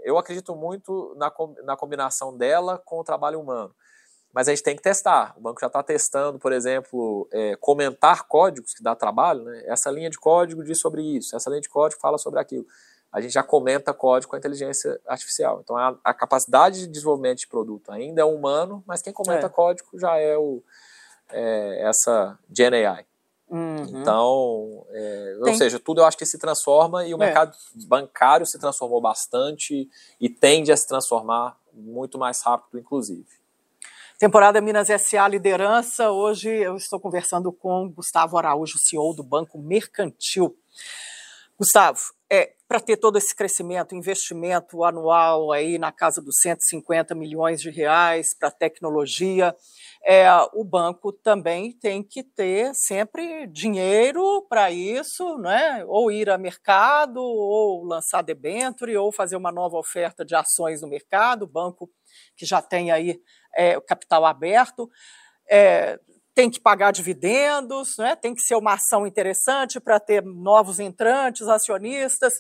[0.05, 1.31] Eu acredito muito na,
[1.65, 3.75] na combinação dela com o trabalho humano.
[4.33, 5.35] Mas a gente tem que testar.
[5.37, 9.45] O banco já está testando, por exemplo, é, comentar códigos que dá trabalho.
[9.45, 9.65] Né?
[9.67, 12.67] Essa linha de código diz sobre isso, essa linha de código fala sobre aquilo
[13.13, 15.61] a gente já comenta código com a inteligência artificial.
[15.63, 19.51] Então, a, a capacidade de desenvolvimento de produto ainda é humano, mas quem comenta é.
[19.51, 20.63] código já é, o,
[21.31, 23.05] é, essa GenAI.
[23.51, 24.01] Uhum.
[24.01, 27.27] Então, é, ou seja, tudo eu acho que se transforma e o é.
[27.27, 27.55] mercado
[27.87, 29.87] bancário se transformou bastante
[30.19, 33.29] e tende a se transformar muito mais rápido, inclusive.
[34.19, 36.11] Temporada Minas SA Liderança.
[36.11, 40.57] Hoje eu estou conversando com Gustavo Araújo, CEO do Banco Mercantil.
[41.59, 42.01] Gustavo,
[42.73, 48.35] para ter todo esse crescimento, investimento anual aí na casa dos 150 milhões de reais
[48.35, 49.55] para tecnologia,
[50.03, 55.85] é, o banco também tem que ter sempre dinheiro para isso, né?
[55.87, 60.89] ou ir a mercado, ou lançar debenture, ou fazer uma nova oferta de ações no
[60.89, 61.91] mercado, o banco
[62.35, 63.21] que já tem aí
[63.55, 64.89] é, o capital aberto.
[65.47, 66.01] É,
[66.35, 68.17] tem que pagar dividendos, né?
[68.17, 72.33] tem que ser uma ação interessante para ter novos entrantes, acionistas.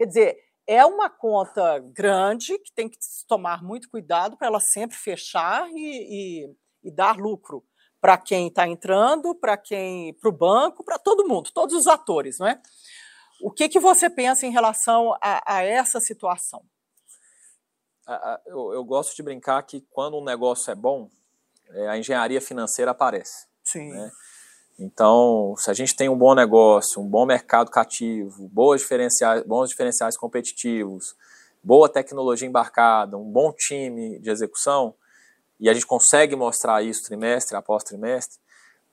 [0.00, 2.96] Quer dizer, é uma conta grande que tem que
[3.28, 7.62] tomar muito cuidado para ela sempre fechar e, e, e dar lucro
[8.00, 12.38] para quem está entrando, para quem, para o banco, para todo mundo, todos os atores,
[12.38, 12.58] não é?
[13.42, 16.64] O que, que você pensa em relação a, a essa situação?
[18.46, 21.10] Eu, eu gosto de brincar que quando um negócio é bom,
[21.72, 23.46] é, a engenharia financeira aparece.
[23.62, 23.90] Sim.
[23.90, 24.10] Né?
[24.80, 29.68] Então, se a gente tem um bom negócio, um bom mercado cativo, boas diferenciais, bons
[29.68, 31.14] diferenciais competitivos,
[31.62, 34.94] boa tecnologia embarcada, um bom time de execução,
[35.60, 38.38] e a gente consegue mostrar isso trimestre após trimestre,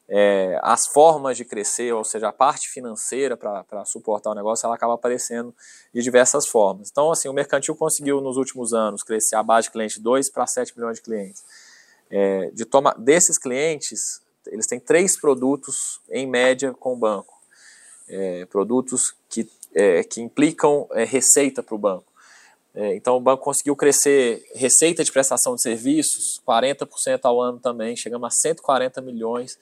[0.10, 4.76] é, as formas de crescer, ou seja, a parte financeira para suportar o negócio, ela
[4.76, 5.56] acaba aparecendo
[5.94, 6.90] de diversas formas.
[6.92, 10.30] Então, assim, o mercantil conseguiu nos últimos anos crescer a base de clientes de 2
[10.32, 11.44] para 7 milhões de clientes.
[12.10, 14.22] É, de toma, desses clientes,
[14.52, 17.38] eles têm três produtos em média com o banco.
[18.10, 22.06] É, produtos que, é, que implicam é, receita para o banco.
[22.74, 27.96] É, então o banco conseguiu crescer receita de prestação de serviços 40% ao ano também,
[27.96, 29.58] chegamos a 140 milhões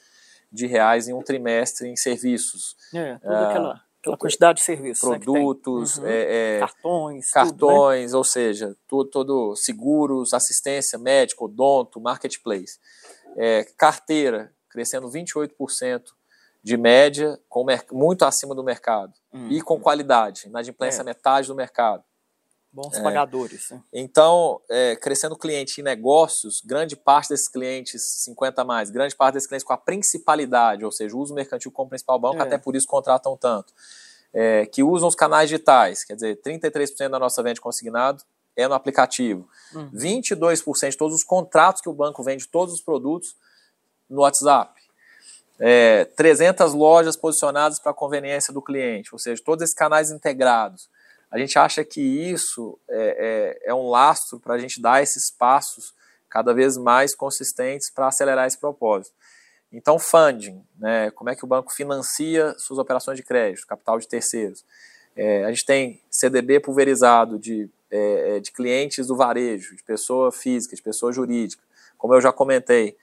[0.51, 2.75] de reais em um trimestre em serviços.
[2.93, 5.09] É, toda ah, aquela, aquela quantidade de serviços.
[5.09, 6.59] Né, produtos, né, uhum.
[6.59, 7.31] cartões.
[7.31, 8.17] Cartões, tudo, né?
[8.17, 12.79] ou seja, tudo, todo seguros, assistência médica, odonto, marketplace.
[13.77, 16.03] carteira, crescendo 28%
[16.61, 19.13] de média, com muito acima do mercado.
[19.33, 19.47] Hum.
[19.49, 21.05] E com qualidade, inadimplência é.
[21.05, 22.03] metade do mercado.
[22.73, 23.01] Bons é.
[23.01, 23.69] pagadores.
[23.69, 23.81] Né?
[23.93, 29.35] Então, é, crescendo cliente em negócios, grande parte desses clientes, 50 a mais, grande parte
[29.35, 32.41] desses clientes com a principalidade, ou seja, uso mercantil como principal banco, é.
[32.41, 33.73] até por isso contratam tanto.
[34.33, 38.21] É, que usam os canais digitais, quer dizer, 33% da nossa venda consignado
[38.53, 39.47] é no aplicativo.
[39.73, 39.91] Uhum.
[39.91, 43.37] 22% de todos os contratos que o banco vende, todos os produtos,
[44.09, 44.73] no WhatsApp.
[45.59, 50.89] É, 300 lojas posicionadas para conveniência do cliente, ou seja, todos esses canais integrados.
[51.31, 55.31] A gente acha que isso é, é, é um lastro para a gente dar esses
[55.31, 55.93] passos
[56.29, 59.15] cada vez mais consistentes para acelerar esse propósito.
[59.71, 64.07] Então, funding, né, como é que o banco financia suas operações de crédito, capital de
[64.07, 64.63] terceiros.
[65.15, 70.31] É, a gente tem CDB pulverizado de, é, é, de clientes do varejo, de pessoa
[70.31, 71.63] física, de pessoa jurídica.
[71.97, 72.97] Como eu já comentei,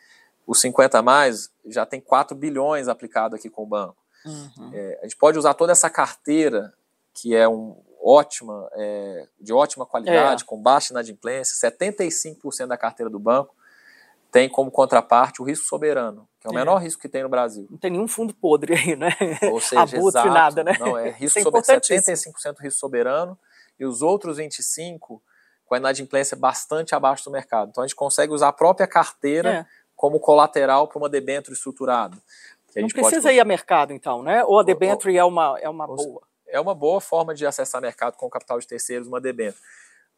[0.52, 3.96] os 50 a mais já tem 4 bilhões aplicado aqui com o banco.
[4.24, 4.70] Uhum.
[4.72, 6.72] É, a gente pode usar toda essa carteira,
[7.12, 10.46] que é um, ótima, é, de ótima qualidade, é.
[10.46, 13.54] com baixa inadimplência, 75% da carteira do banco
[14.30, 16.56] tem como contraparte o risco soberano, que é o é.
[16.56, 17.66] menor risco que tem no Brasil.
[17.70, 19.10] Não tem nenhum fundo podre aí, né?
[19.52, 20.74] Ou seja, Abutre, exato, nada, né?
[20.80, 23.38] Não, é risco é soberano, 75% risco soberano
[23.78, 25.20] e os outros 25%
[25.66, 27.68] com a inadimplência bastante abaixo do mercado.
[27.70, 29.66] Então a gente consegue usar a própria carteira é
[30.02, 32.16] como colateral para uma debênture estruturada.
[32.74, 33.36] Não precisa pode...
[33.36, 34.42] ir a mercado, então, né?
[34.42, 36.22] Ou a debênture é uma, é uma boa?
[36.48, 39.62] É uma boa forma de acessar mercado com capital de terceiros, uma debênture.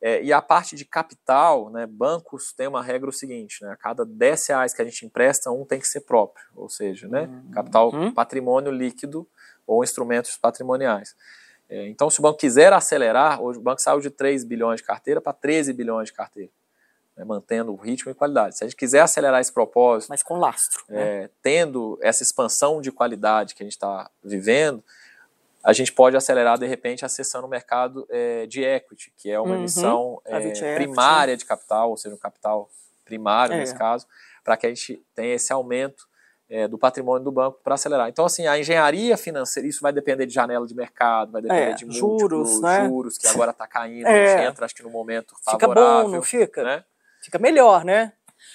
[0.00, 3.76] É, e a parte de capital, né, bancos tem uma regra o seguinte, né, a
[3.76, 7.22] cada 10 reais que a gente empresta, um tem que ser próprio, ou seja, né,
[7.22, 7.50] uhum.
[7.50, 8.12] capital uhum.
[8.12, 9.28] patrimônio líquido
[9.66, 11.14] ou instrumentos patrimoniais.
[11.68, 14.86] É, então, se o banco quiser acelerar, hoje o banco saiu de 3 bilhões de
[14.86, 16.50] carteira para 13 bilhões de carteira
[17.16, 18.58] né, mantendo o ritmo e qualidade.
[18.58, 21.30] Se a gente quiser acelerar esse propósito, mas com lastro, é, né?
[21.42, 24.82] tendo essa expansão de qualidade que a gente está vivendo,
[25.62, 29.54] a gente pode acelerar de repente acessando o mercado é, de equity, que é uma
[29.54, 29.60] uhum.
[29.60, 32.68] emissão é, primária de capital, ou seja, um capital
[33.04, 33.58] primário é.
[33.58, 34.06] nesse caso,
[34.42, 36.06] para que a gente tenha esse aumento
[36.50, 38.08] é, do patrimônio do banco para acelerar.
[38.08, 41.74] Então, assim, a engenharia financeira, isso vai depender de janela de mercado, vai depender é,
[41.74, 42.86] de juros, né?
[42.86, 44.24] juros, que agora está caindo, é.
[44.24, 45.74] a gente entra, acho que no momento favorável.
[45.74, 46.62] Fica bom, não fica?
[46.62, 46.84] Né?
[47.24, 48.12] Fica melhor, né?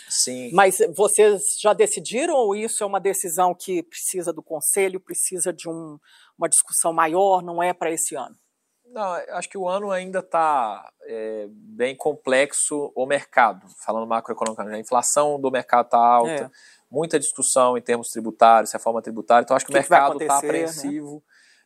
[0.10, 0.52] Sim.
[0.54, 5.68] Mas vocês já decidiram ou isso é uma decisão que precisa do conselho, precisa de
[5.70, 5.98] um,
[6.38, 8.36] uma discussão maior, não é para esse ano?
[8.86, 9.04] Não,
[9.36, 14.78] acho que o ano ainda está é, bem complexo o mercado, falando macroeconomicamente.
[14.78, 16.50] A inflação do mercado está alta, é.
[16.90, 20.48] muita discussão em termos tributários, reforma tributária, então acho que, que o mercado está né?
[20.48, 21.16] apreensivo.
[21.16, 21.22] Né?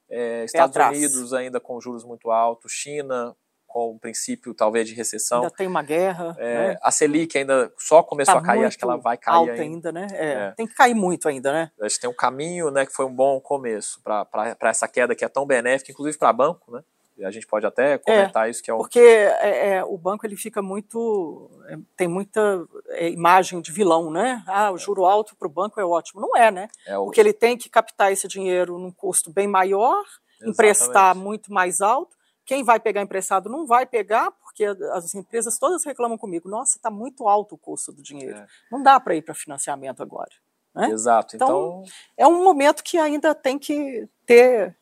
[0.10, 3.36] É, Estados Unidos ainda com juros muito altos, China
[3.74, 5.40] com o princípio talvez de recessão.
[5.40, 6.36] Ainda tem uma guerra.
[6.38, 6.78] É, né?
[6.80, 9.64] A Selic ainda só começou tá a cair, acho que ela vai cair alta ainda.
[9.64, 10.08] ainda né?
[10.12, 10.52] É, é.
[10.52, 11.72] Tem que cair muito ainda, né?
[11.82, 15.26] A gente tem um caminho, né, que foi um bom começo para essa queda que
[15.26, 16.84] é tão benéfica, inclusive para banco, né?
[17.24, 18.80] a gente pode até comentar é, isso que é um...
[18.80, 24.12] porque é, é, o banco ele fica muito é, tem muita é, imagem de vilão,
[24.12, 24.44] né?
[24.48, 26.68] Ah, o juro alto para o banco é ótimo, não é, né?
[26.98, 27.06] O...
[27.06, 30.50] Porque ele tem que captar esse dinheiro num custo bem maior, Exatamente.
[30.52, 32.18] emprestar muito mais alto.
[32.46, 36.50] Quem vai pegar emprestado não vai pegar, porque as empresas todas reclamam comigo.
[36.50, 38.46] Nossa, está muito alto o custo do dinheiro.
[38.72, 40.32] Não dá para ir para financiamento agora.
[40.76, 40.90] Né?
[40.90, 41.36] Exato.
[41.36, 41.84] Então, então,
[42.18, 44.76] é um momento que ainda tem que ter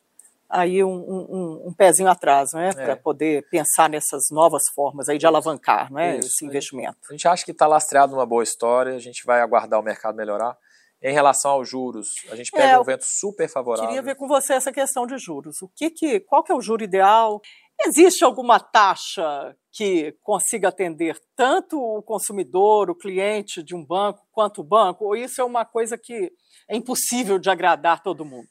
[0.52, 2.74] aí um, um, um pezinho atrás, né, é.
[2.74, 6.28] para poder pensar nessas novas formas aí de alavancar, né, Isso.
[6.28, 6.98] esse investimento.
[7.10, 10.16] A gente acha que está lastreado numa boa história, a gente vai aguardar o mercado
[10.16, 10.58] melhorar.
[11.02, 13.88] Em relação aos juros, a gente pega é, um vento super favorável.
[13.88, 15.62] Queria ver com você essa questão de juros.
[15.62, 17.42] O que que, qual que é o juro ideal?
[17.84, 24.62] Existe alguma taxa que consiga atender tanto o consumidor, o cliente de um banco, quanto
[24.62, 25.06] o banco?
[25.06, 26.32] Ou isso é uma coisa que
[26.70, 28.50] é impossível de agradar todo mundo?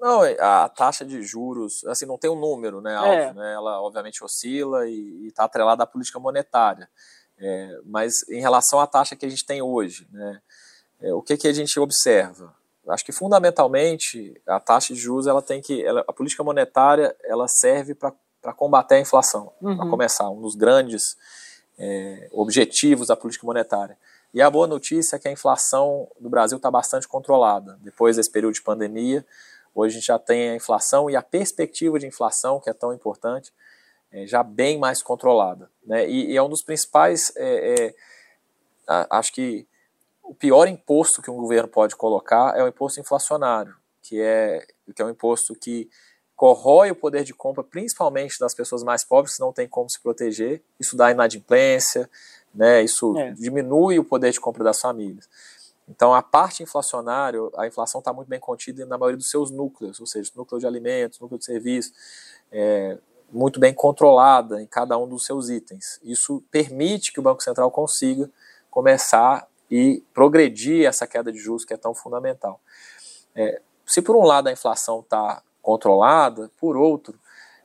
[0.00, 3.34] Não, é, a taxa de juros, assim, não tem um número, né, alto, é.
[3.34, 3.52] né?
[3.52, 6.88] Ela obviamente oscila e está atrelada à política monetária.
[7.38, 10.40] É, mas em relação à taxa que a gente tem hoje, né,
[11.00, 12.54] é, o que, que a gente observa?
[12.88, 17.46] Acho que fundamentalmente a taxa de juros ela tem que, ela, a política monetária ela
[17.46, 19.76] serve para combater a inflação, uhum.
[19.76, 21.16] para começar um dos grandes
[21.78, 23.96] é, objetivos da política monetária.
[24.32, 28.30] E a boa notícia é que a inflação do Brasil está bastante controlada depois desse
[28.30, 29.24] período de pandemia.
[29.74, 32.92] Hoje a gente já tem a inflação e a perspectiva de inflação, que é tão
[32.92, 33.52] importante,
[34.12, 35.70] é já bem mais controlada.
[35.84, 36.08] Né?
[36.08, 37.94] E, e é um dos principais, é,
[38.88, 39.66] é, acho que
[40.30, 44.64] o pior imposto que um governo pode colocar é o imposto inflacionário, que é,
[44.94, 45.90] que é um imposto que
[46.36, 50.00] corrói o poder de compra, principalmente das pessoas mais pobres, que não têm como se
[50.00, 50.62] proteger.
[50.78, 52.08] Isso dá inadimplência,
[52.54, 52.80] né?
[52.80, 53.32] isso é.
[53.32, 55.28] diminui o poder de compra das famílias.
[55.88, 59.98] Então, a parte inflacionária, a inflação está muito bem contida na maioria dos seus núcleos,
[59.98, 61.92] ou seja, núcleo de alimentos, núcleo de serviços,
[62.52, 62.96] é,
[63.32, 65.98] muito bem controlada em cada um dos seus itens.
[66.04, 68.30] Isso permite que o Banco Central consiga
[68.70, 72.60] começar e progredir essa queda de juros que é tão fundamental.
[73.34, 77.18] É, se por um lado a inflação está controlada, por outro,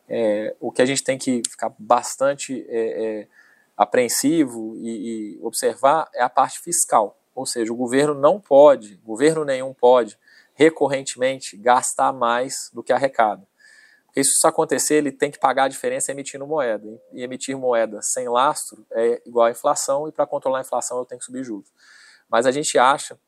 [0.08, 3.28] é, o que a gente tem que ficar bastante é, é
[3.76, 7.18] apreensivo e, e observar é a parte fiscal.
[7.34, 10.18] Ou seja, o governo não pode, governo nenhum pode,
[10.53, 13.45] recorrentemente gastar mais do que arrecada.
[14.16, 16.88] Porque se isso acontecer, ele tem que pagar a diferença emitindo moeda.
[17.11, 21.03] E emitir moeda sem lastro é igual à inflação, e para controlar a inflação eu
[21.05, 21.68] tenho que subir juros.
[22.30, 23.20] Mas a gente acha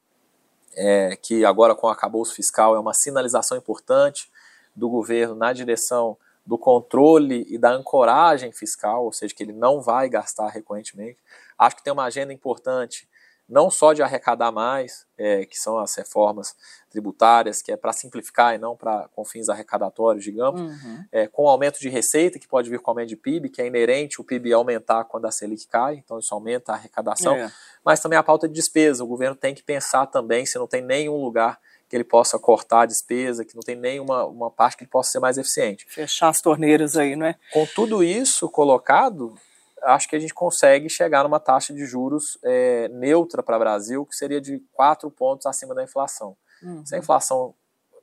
[0.74, 4.32] é, que agora com o acabouço fiscal é uma sinalização importante
[4.74, 9.82] do governo na direção do controle e da ancoragem fiscal, ou seja, que ele não
[9.82, 11.20] vai gastar recorrentemente.
[11.60, 13.10] Acho que tem uma agenda importante
[13.48, 16.54] não só de arrecadar mais, é, que são as reformas
[16.90, 21.06] tributárias, que é para simplificar e não para com fins arrecadatórios, digamos, uhum.
[21.12, 24.20] é, com aumento de receita, que pode vir com aumento de PIB, que é inerente
[24.20, 27.52] o PIB aumentar quando a Selic cai, então isso aumenta a arrecadação, é.
[27.86, 29.04] mas também a pauta de despesa.
[29.04, 32.82] O governo tem que pensar também se não tem nenhum lugar que ele possa cortar
[32.82, 35.86] a despesa, que não tem nenhuma uma parte que ele possa ser mais eficiente.
[35.88, 37.36] Fechar as torneiras aí, não é?
[37.54, 39.36] Com tudo isso colocado,
[39.84, 44.06] acho que a gente consegue chegar numa taxa de juros é, neutra para o Brasil,
[44.06, 46.36] que seria de 4 pontos acima da inflação.
[46.62, 46.86] Uhum.
[46.86, 47.54] Se a inflação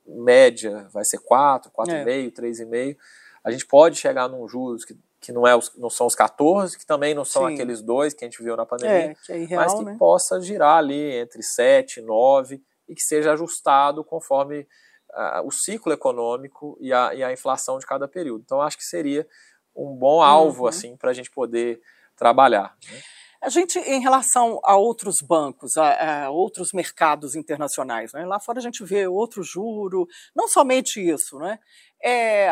[0.05, 2.31] média vai ser 4, 4,5, é.
[2.31, 2.97] 3,5,
[3.43, 6.77] a gente pode chegar num juros que, que não, é os, não são os 14,
[6.77, 7.53] que também não são Sim.
[7.53, 9.95] aqueles dois que a gente viu na pandemia, é, que é irreal, mas que né?
[9.97, 14.67] possa girar ali entre 7, 9 e que seja ajustado conforme
[15.11, 18.41] uh, o ciclo econômico e a, e a inflação de cada período.
[18.43, 19.27] Então, acho que seria
[19.75, 20.67] um bom alvo uhum.
[20.67, 21.81] assim para a gente poder
[22.15, 22.75] trabalhar.
[22.91, 22.99] Né?
[23.41, 28.25] A gente, em relação a outros bancos, a, a, outros mercados internacionais, né?
[28.25, 31.59] lá fora a gente vê outro juro, não somente isso, né?
[32.03, 32.49] É,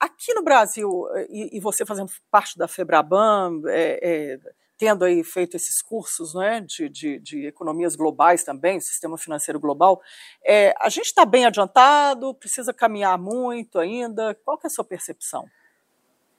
[0.00, 0.90] aqui no Brasil,
[1.28, 4.38] e, e, você fazendo parte da Febraban, é, é,
[4.76, 10.02] tendo aí feito esses cursos né, de, de, de, economias globais também, sistema financeiro global,
[10.44, 14.84] é, a gente está bem adiantado, precisa caminhar muito ainda, qual que é a sua
[14.84, 15.46] percepção?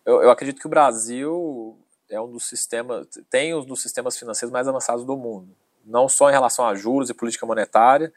[0.05, 1.77] Eu, eu acredito que o Brasil
[2.09, 5.49] é um dos sistemas, tem um dos sistemas financeiros mais avançados do mundo.
[5.85, 8.13] Não só em relação a juros e política monetária,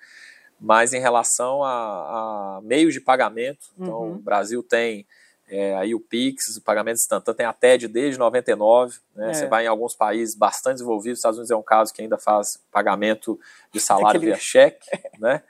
[0.61, 3.67] mas em relação a, a meios de pagamento.
[3.79, 4.15] Então, uhum.
[4.15, 5.07] o Brasil tem
[5.49, 8.99] é, aí o Pix, o pagamento instantâneo, tem a TED desde 99.
[9.15, 9.31] Né?
[9.31, 9.35] É.
[9.35, 12.19] Você vai em alguns países bastante desenvolvidos, os Estados Unidos é um caso que ainda
[12.19, 13.39] faz pagamento
[13.73, 14.27] de salário Aquele...
[14.27, 14.89] via cheque.
[15.19, 15.43] né?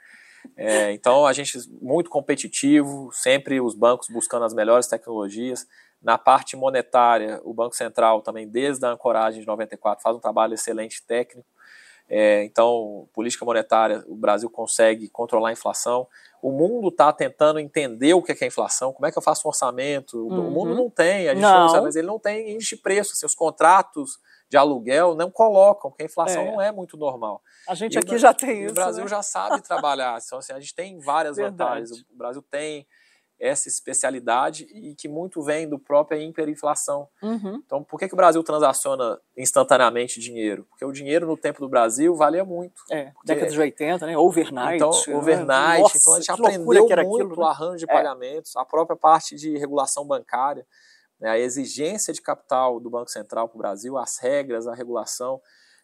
[0.55, 5.67] É, então, a gente muito competitivo, sempre os bancos buscando as melhores tecnologias.
[6.01, 10.53] Na parte monetária, o Banco Central também, desde a ancoragem de 94, faz um trabalho
[10.53, 11.47] excelente técnico.
[12.09, 16.07] É, então, política monetária, o Brasil consegue controlar a inflação.
[16.41, 19.49] O mundo está tentando entender o que é, inflação, como é que eu faço um
[19.49, 20.17] orçamento.
[20.17, 20.47] Uhum.
[20.47, 21.67] O mundo não tem, a gente não.
[21.67, 23.11] sabe, mas ele não tem índice de preço.
[23.11, 24.17] Assim, os contratos
[24.49, 26.51] de aluguel não colocam, porque a inflação é.
[26.51, 27.41] não é muito normal.
[27.67, 28.71] A gente e aqui o, já tem isso.
[28.71, 29.09] O Brasil né?
[29.09, 30.17] já sabe trabalhar.
[30.25, 31.81] Então, assim, a gente tem várias Verdade.
[31.81, 32.05] vantagens.
[32.09, 32.87] O Brasil tem
[33.39, 37.07] essa especialidade e que muito vem do própria hiperinflação.
[37.21, 37.61] Uhum.
[37.65, 40.65] Então, por que, que o Brasil transaciona instantaneamente dinheiro?
[40.69, 42.81] Porque o dinheiro no tempo do Brasil valia muito.
[42.91, 44.17] É, década de 80, né?
[44.17, 44.75] Overnight.
[44.75, 45.15] Então, né?
[45.15, 45.81] overnight.
[45.81, 47.35] Nossa, então, a gente aprendeu muito aquilo, né?
[47.37, 47.93] o arranjo de é.
[47.93, 50.65] pagamentos, a própria parte de regulação bancária,
[51.19, 51.29] né?
[51.29, 55.39] a exigência de capital do Banco Central para o Brasil, as regras, a regulação,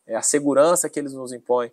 [0.07, 1.71] é, a segurança que eles nos impõem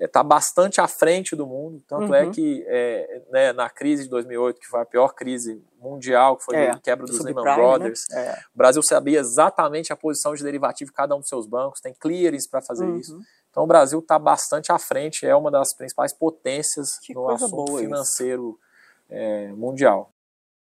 [0.00, 1.82] está é, bastante à frente do mundo.
[1.86, 2.30] Tanto é uhum.
[2.30, 6.44] é que é, né, na crise de 2008, que foi a pior crise mundial, que
[6.44, 7.54] foi é, a quebra dos Lehman né?
[7.54, 8.38] Brothers, né?
[8.54, 11.94] o Brasil sabia exatamente a posição de derivativo de cada um dos seus bancos, tem
[11.94, 12.96] clearings para fazer uhum.
[12.96, 13.18] isso.
[13.50, 17.76] Então o Brasil está bastante à frente, é uma das principais potências que no assunto
[17.78, 18.58] financeiro
[19.08, 20.12] é, mundial.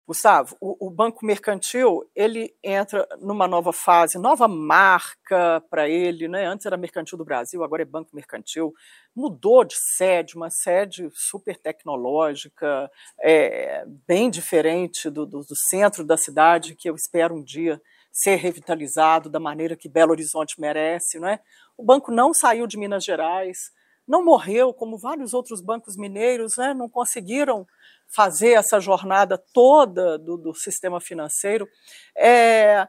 [0.06, 6.44] Gustavo, o, o, Banco Mercantil ele entra numa nova fase, nova marca para ele, né?
[6.44, 8.74] Antes era Mercantil do Brasil, agora é Banco Mercantil.
[9.16, 16.18] Mudou de sede, uma sede super tecnológica, é, bem diferente do, do, do centro da
[16.18, 17.80] cidade, que eu espero um dia
[18.12, 21.40] ser revitalizado da maneira que Belo Horizonte merece, não é?
[21.78, 23.72] O banco não saiu de Minas Gerais,
[24.06, 26.74] não morreu como vários outros bancos mineiros, né?
[26.74, 27.66] Não conseguiram
[28.14, 31.68] fazer essa jornada toda do, do sistema financeiro.
[32.16, 32.86] É,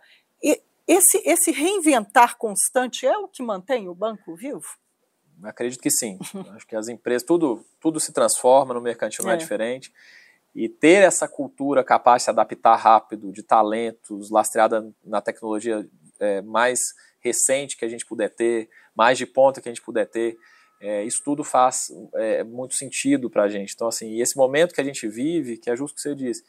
[0.87, 4.65] esse, esse reinventar constante é o que mantém o banco vivo?
[5.43, 6.19] Acredito que sim.
[6.53, 9.91] Acho que as empresas, tudo, tudo se transforma, no mercantil não é, é diferente.
[10.53, 15.87] E ter essa cultura capaz de se adaptar rápido, de talentos, lastreada na tecnologia
[16.19, 16.79] é, mais
[17.19, 20.37] recente que a gente puder ter, mais de ponta que a gente puder ter,
[20.79, 23.73] é, isso tudo faz é, muito sentido para a gente.
[23.73, 26.43] Então, assim, esse momento que a gente vive, que é justo o que você disse,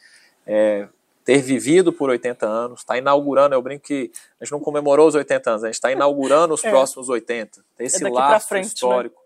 [0.46, 0.88] é,
[1.24, 4.10] ter vivido por 80 anos, está inaugurando, eu brinco que
[4.40, 6.70] a gente não comemorou os 80 anos, a gente está inaugurando os é.
[6.70, 7.64] próximos 80.
[7.76, 8.68] Ter esse é laço frente, né?
[8.68, 9.20] histórico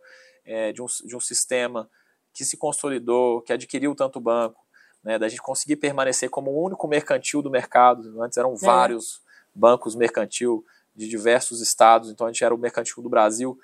[0.47, 0.73] né?
[0.73, 1.89] de, um, de um sistema
[2.33, 4.61] que se consolidou, que adquiriu tanto banco,
[5.03, 8.23] né, da gente conseguir permanecer como o único mercantil do mercado.
[8.23, 8.57] Antes eram é.
[8.57, 9.21] vários
[9.55, 13.59] bancos mercantil de diversos estados, então a gente era o mercantil do Brasil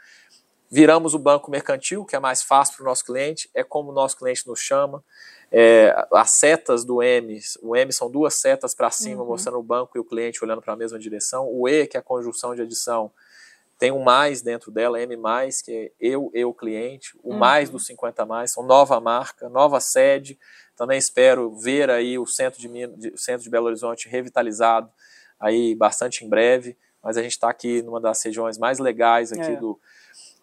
[0.70, 3.94] viramos o banco mercantil, que é mais fácil para o nosso cliente, é como o
[3.94, 5.02] nosso cliente nos chama.
[5.50, 9.28] É, as setas do M, o M são duas setas para cima, uhum.
[9.28, 11.48] mostrando o banco e o cliente olhando para a mesma direção.
[11.48, 13.12] O E, que é a conjunção de adição,
[13.78, 17.16] tem um mais dentro dela, M mais, que é eu, eu, cliente.
[17.22, 17.38] O uhum.
[17.38, 20.38] mais dos 50 mais, são nova marca, nova sede.
[20.74, 24.90] Também espero ver aí o centro de, centro de Belo Horizonte revitalizado
[25.38, 26.76] aí bastante em breve.
[27.02, 29.56] Mas a gente está aqui numa das regiões mais legais aqui é.
[29.56, 29.78] do,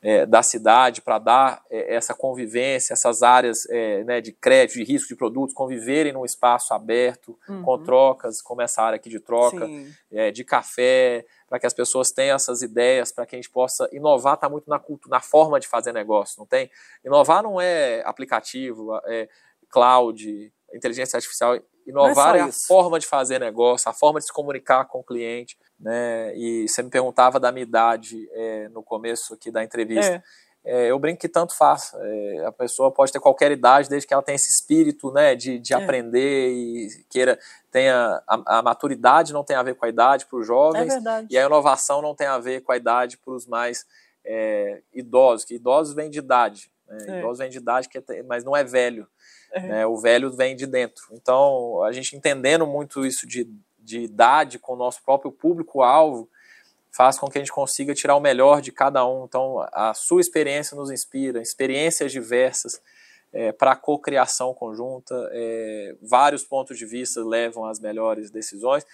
[0.03, 4.83] é, da cidade para dar é, essa convivência, essas áreas é, né, de crédito, de
[4.83, 7.63] risco de produtos, conviverem num espaço aberto, uhum.
[7.63, 9.65] com trocas, como essa área aqui de troca,
[10.11, 13.87] é, de café, para que as pessoas tenham essas ideias, para que a gente possa
[13.93, 16.69] inovar, está muito na, cultura, na forma de fazer negócio, não tem?
[17.05, 19.29] Inovar não é aplicativo, é
[19.69, 24.33] cloud, inteligência artificial, inovar é, é a forma de fazer negócio, a forma de se
[24.33, 26.35] comunicar com o cliente né?
[26.35, 30.15] E você me perguntava da minha idade é, no começo aqui da entrevista.
[30.15, 30.23] É.
[30.65, 31.93] É, eu brinco que tanto faz.
[31.93, 35.59] É, a pessoa pode ter qualquer idade, desde que ela tenha esse espírito né, de,
[35.59, 35.75] de é.
[35.75, 37.37] aprender e queira
[37.69, 41.25] tenha a, a, maturidade não tem a ver com a idade para os jovens é
[41.29, 43.85] e a inovação não tem a ver com a idade para os mais
[44.23, 47.19] é, idosos, que idosos vêm de idade, né?
[47.19, 49.05] idosos vêm de idade, que mas não é velho.
[49.61, 49.85] Né?
[49.85, 51.03] O velho vem de dentro.
[51.11, 53.47] Então, a gente entendendo muito isso de
[53.83, 56.29] de idade com o nosso próprio público-alvo
[56.95, 59.25] faz com que a gente consiga tirar o melhor de cada um.
[59.25, 62.79] Então, a sua experiência nos inspira, experiências diversas
[63.33, 68.85] é, para a cocriação conjunta, é, vários pontos de vista levam às melhores decisões.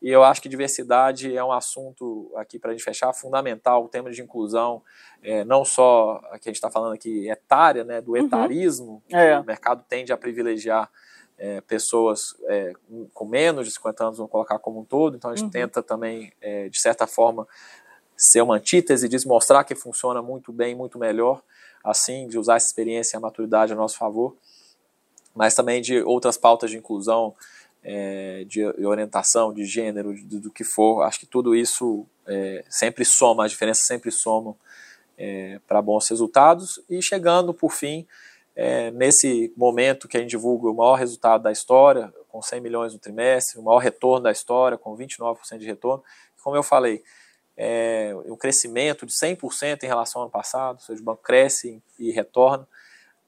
[0.00, 3.88] E eu acho que diversidade é um assunto, aqui para a gente fechar, fundamental, o
[3.88, 4.82] tema de inclusão,
[5.22, 8.18] é, não só a que a gente está falando aqui, etária, né, do uhum.
[8.18, 9.18] etarismo, uhum.
[9.18, 9.40] é.
[9.40, 10.88] o mercado tende a privilegiar
[11.36, 12.72] é, pessoas é,
[13.12, 15.50] com menos de 50 anos, vamos colocar como um todo, então a gente uhum.
[15.50, 17.46] tenta também, é, de certa forma,
[18.16, 21.42] ser uma antítese disso, mostrar que funciona muito bem, muito melhor,
[21.82, 24.36] assim, de usar essa experiência e a maturidade a nosso favor,
[25.34, 27.34] mas também de outras pautas de inclusão,
[27.82, 33.04] é, de orientação, de gênero, de, do que for, acho que tudo isso é, sempre
[33.04, 34.56] soma, as diferenças sempre somam
[35.16, 38.06] é, para bons resultados, e chegando, por fim,
[38.54, 42.92] é, nesse momento que a gente divulga o maior resultado da história, com 100 milhões
[42.92, 46.02] no trimestre, o maior retorno da história, com 29% de retorno,
[46.42, 47.02] como eu falei,
[47.56, 51.82] é, um crescimento de 100% em relação ao ano passado, ou seja, o banco cresce
[51.98, 52.66] e retorna,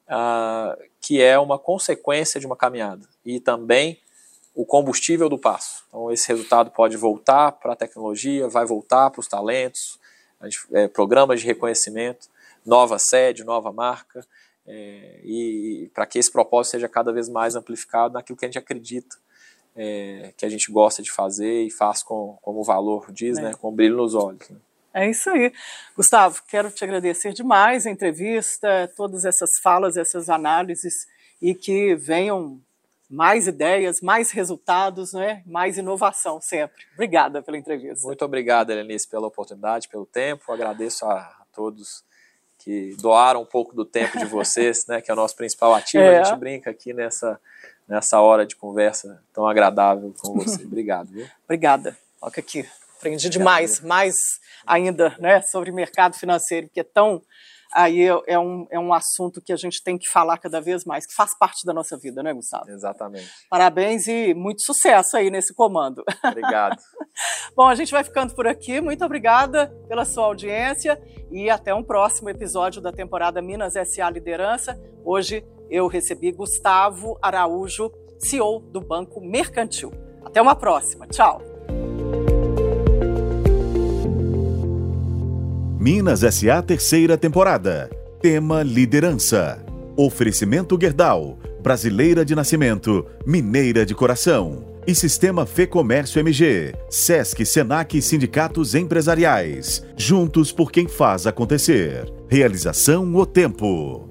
[0.07, 3.07] uh, que é uma consequência de uma caminhada.
[3.25, 3.99] E também
[4.61, 5.83] o combustível do passo.
[5.87, 9.99] Então, esse resultado pode voltar para a tecnologia, vai voltar para os talentos,
[10.43, 12.27] gente, é, programas de reconhecimento,
[12.63, 14.23] nova sede, nova marca,
[14.67, 18.47] é, e, e para que esse propósito seja cada vez mais amplificado naquilo que a
[18.47, 19.17] gente acredita
[19.75, 23.41] é, que a gente gosta de fazer e faz com, como o valor diz, é.
[23.41, 24.47] né, com brilho nos olhos.
[24.47, 24.57] Né?
[24.93, 25.51] É isso aí.
[25.95, 31.07] Gustavo, quero te agradecer demais a entrevista, todas essas falas, essas análises
[31.41, 32.61] e que venham
[33.11, 35.43] mais ideias, mais resultados, né?
[35.45, 36.85] mais inovação sempre.
[36.93, 38.07] Obrigada pela entrevista.
[38.07, 40.49] Muito obrigado, Helenice, pela oportunidade, pelo tempo.
[40.51, 42.05] Agradeço a todos
[42.57, 46.03] que doaram um pouco do tempo de vocês, né, que é o nosso principal ativo.
[46.03, 46.19] É.
[46.19, 47.39] A gente brinca aqui nessa,
[47.87, 50.63] nessa hora de conversa tão agradável com você.
[50.63, 51.09] Obrigado.
[51.09, 51.27] Viu?
[51.43, 51.97] Obrigada.
[52.21, 52.65] Olha aqui.
[52.97, 54.15] Aprendi demais, mais
[54.65, 57.21] ainda, né, sobre mercado financeiro, que é tão
[57.73, 60.85] aí é, é, um, é um assunto que a gente tem que falar cada vez
[60.85, 62.69] mais, que faz parte da nossa vida, né, Gustavo?
[62.69, 63.29] Exatamente.
[63.49, 66.03] Parabéns e muito sucesso aí nesse comando.
[66.23, 66.77] Obrigado.
[67.55, 68.81] Bom, a gente vai ficando por aqui.
[68.81, 71.01] Muito obrigada pela sua audiência
[71.31, 74.79] e até um próximo episódio da temporada Minas SA Liderança.
[75.03, 79.91] Hoje eu recebi Gustavo Araújo, CEO do Banco Mercantil.
[80.23, 81.07] Até uma próxima.
[81.07, 81.50] Tchau.
[85.81, 87.89] Minas SA terceira temporada.
[88.21, 89.65] Tema Liderança.
[89.97, 94.63] Oferecimento Gerdau, brasileira de nascimento, mineira de coração.
[94.85, 99.83] E Sistema Fê Comércio MG, Sesc, Senac e Sindicatos Empresariais.
[99.97, 102.05] Juntos por quem faz acontecer.
[102.29, 104.10] Realização O Tempo.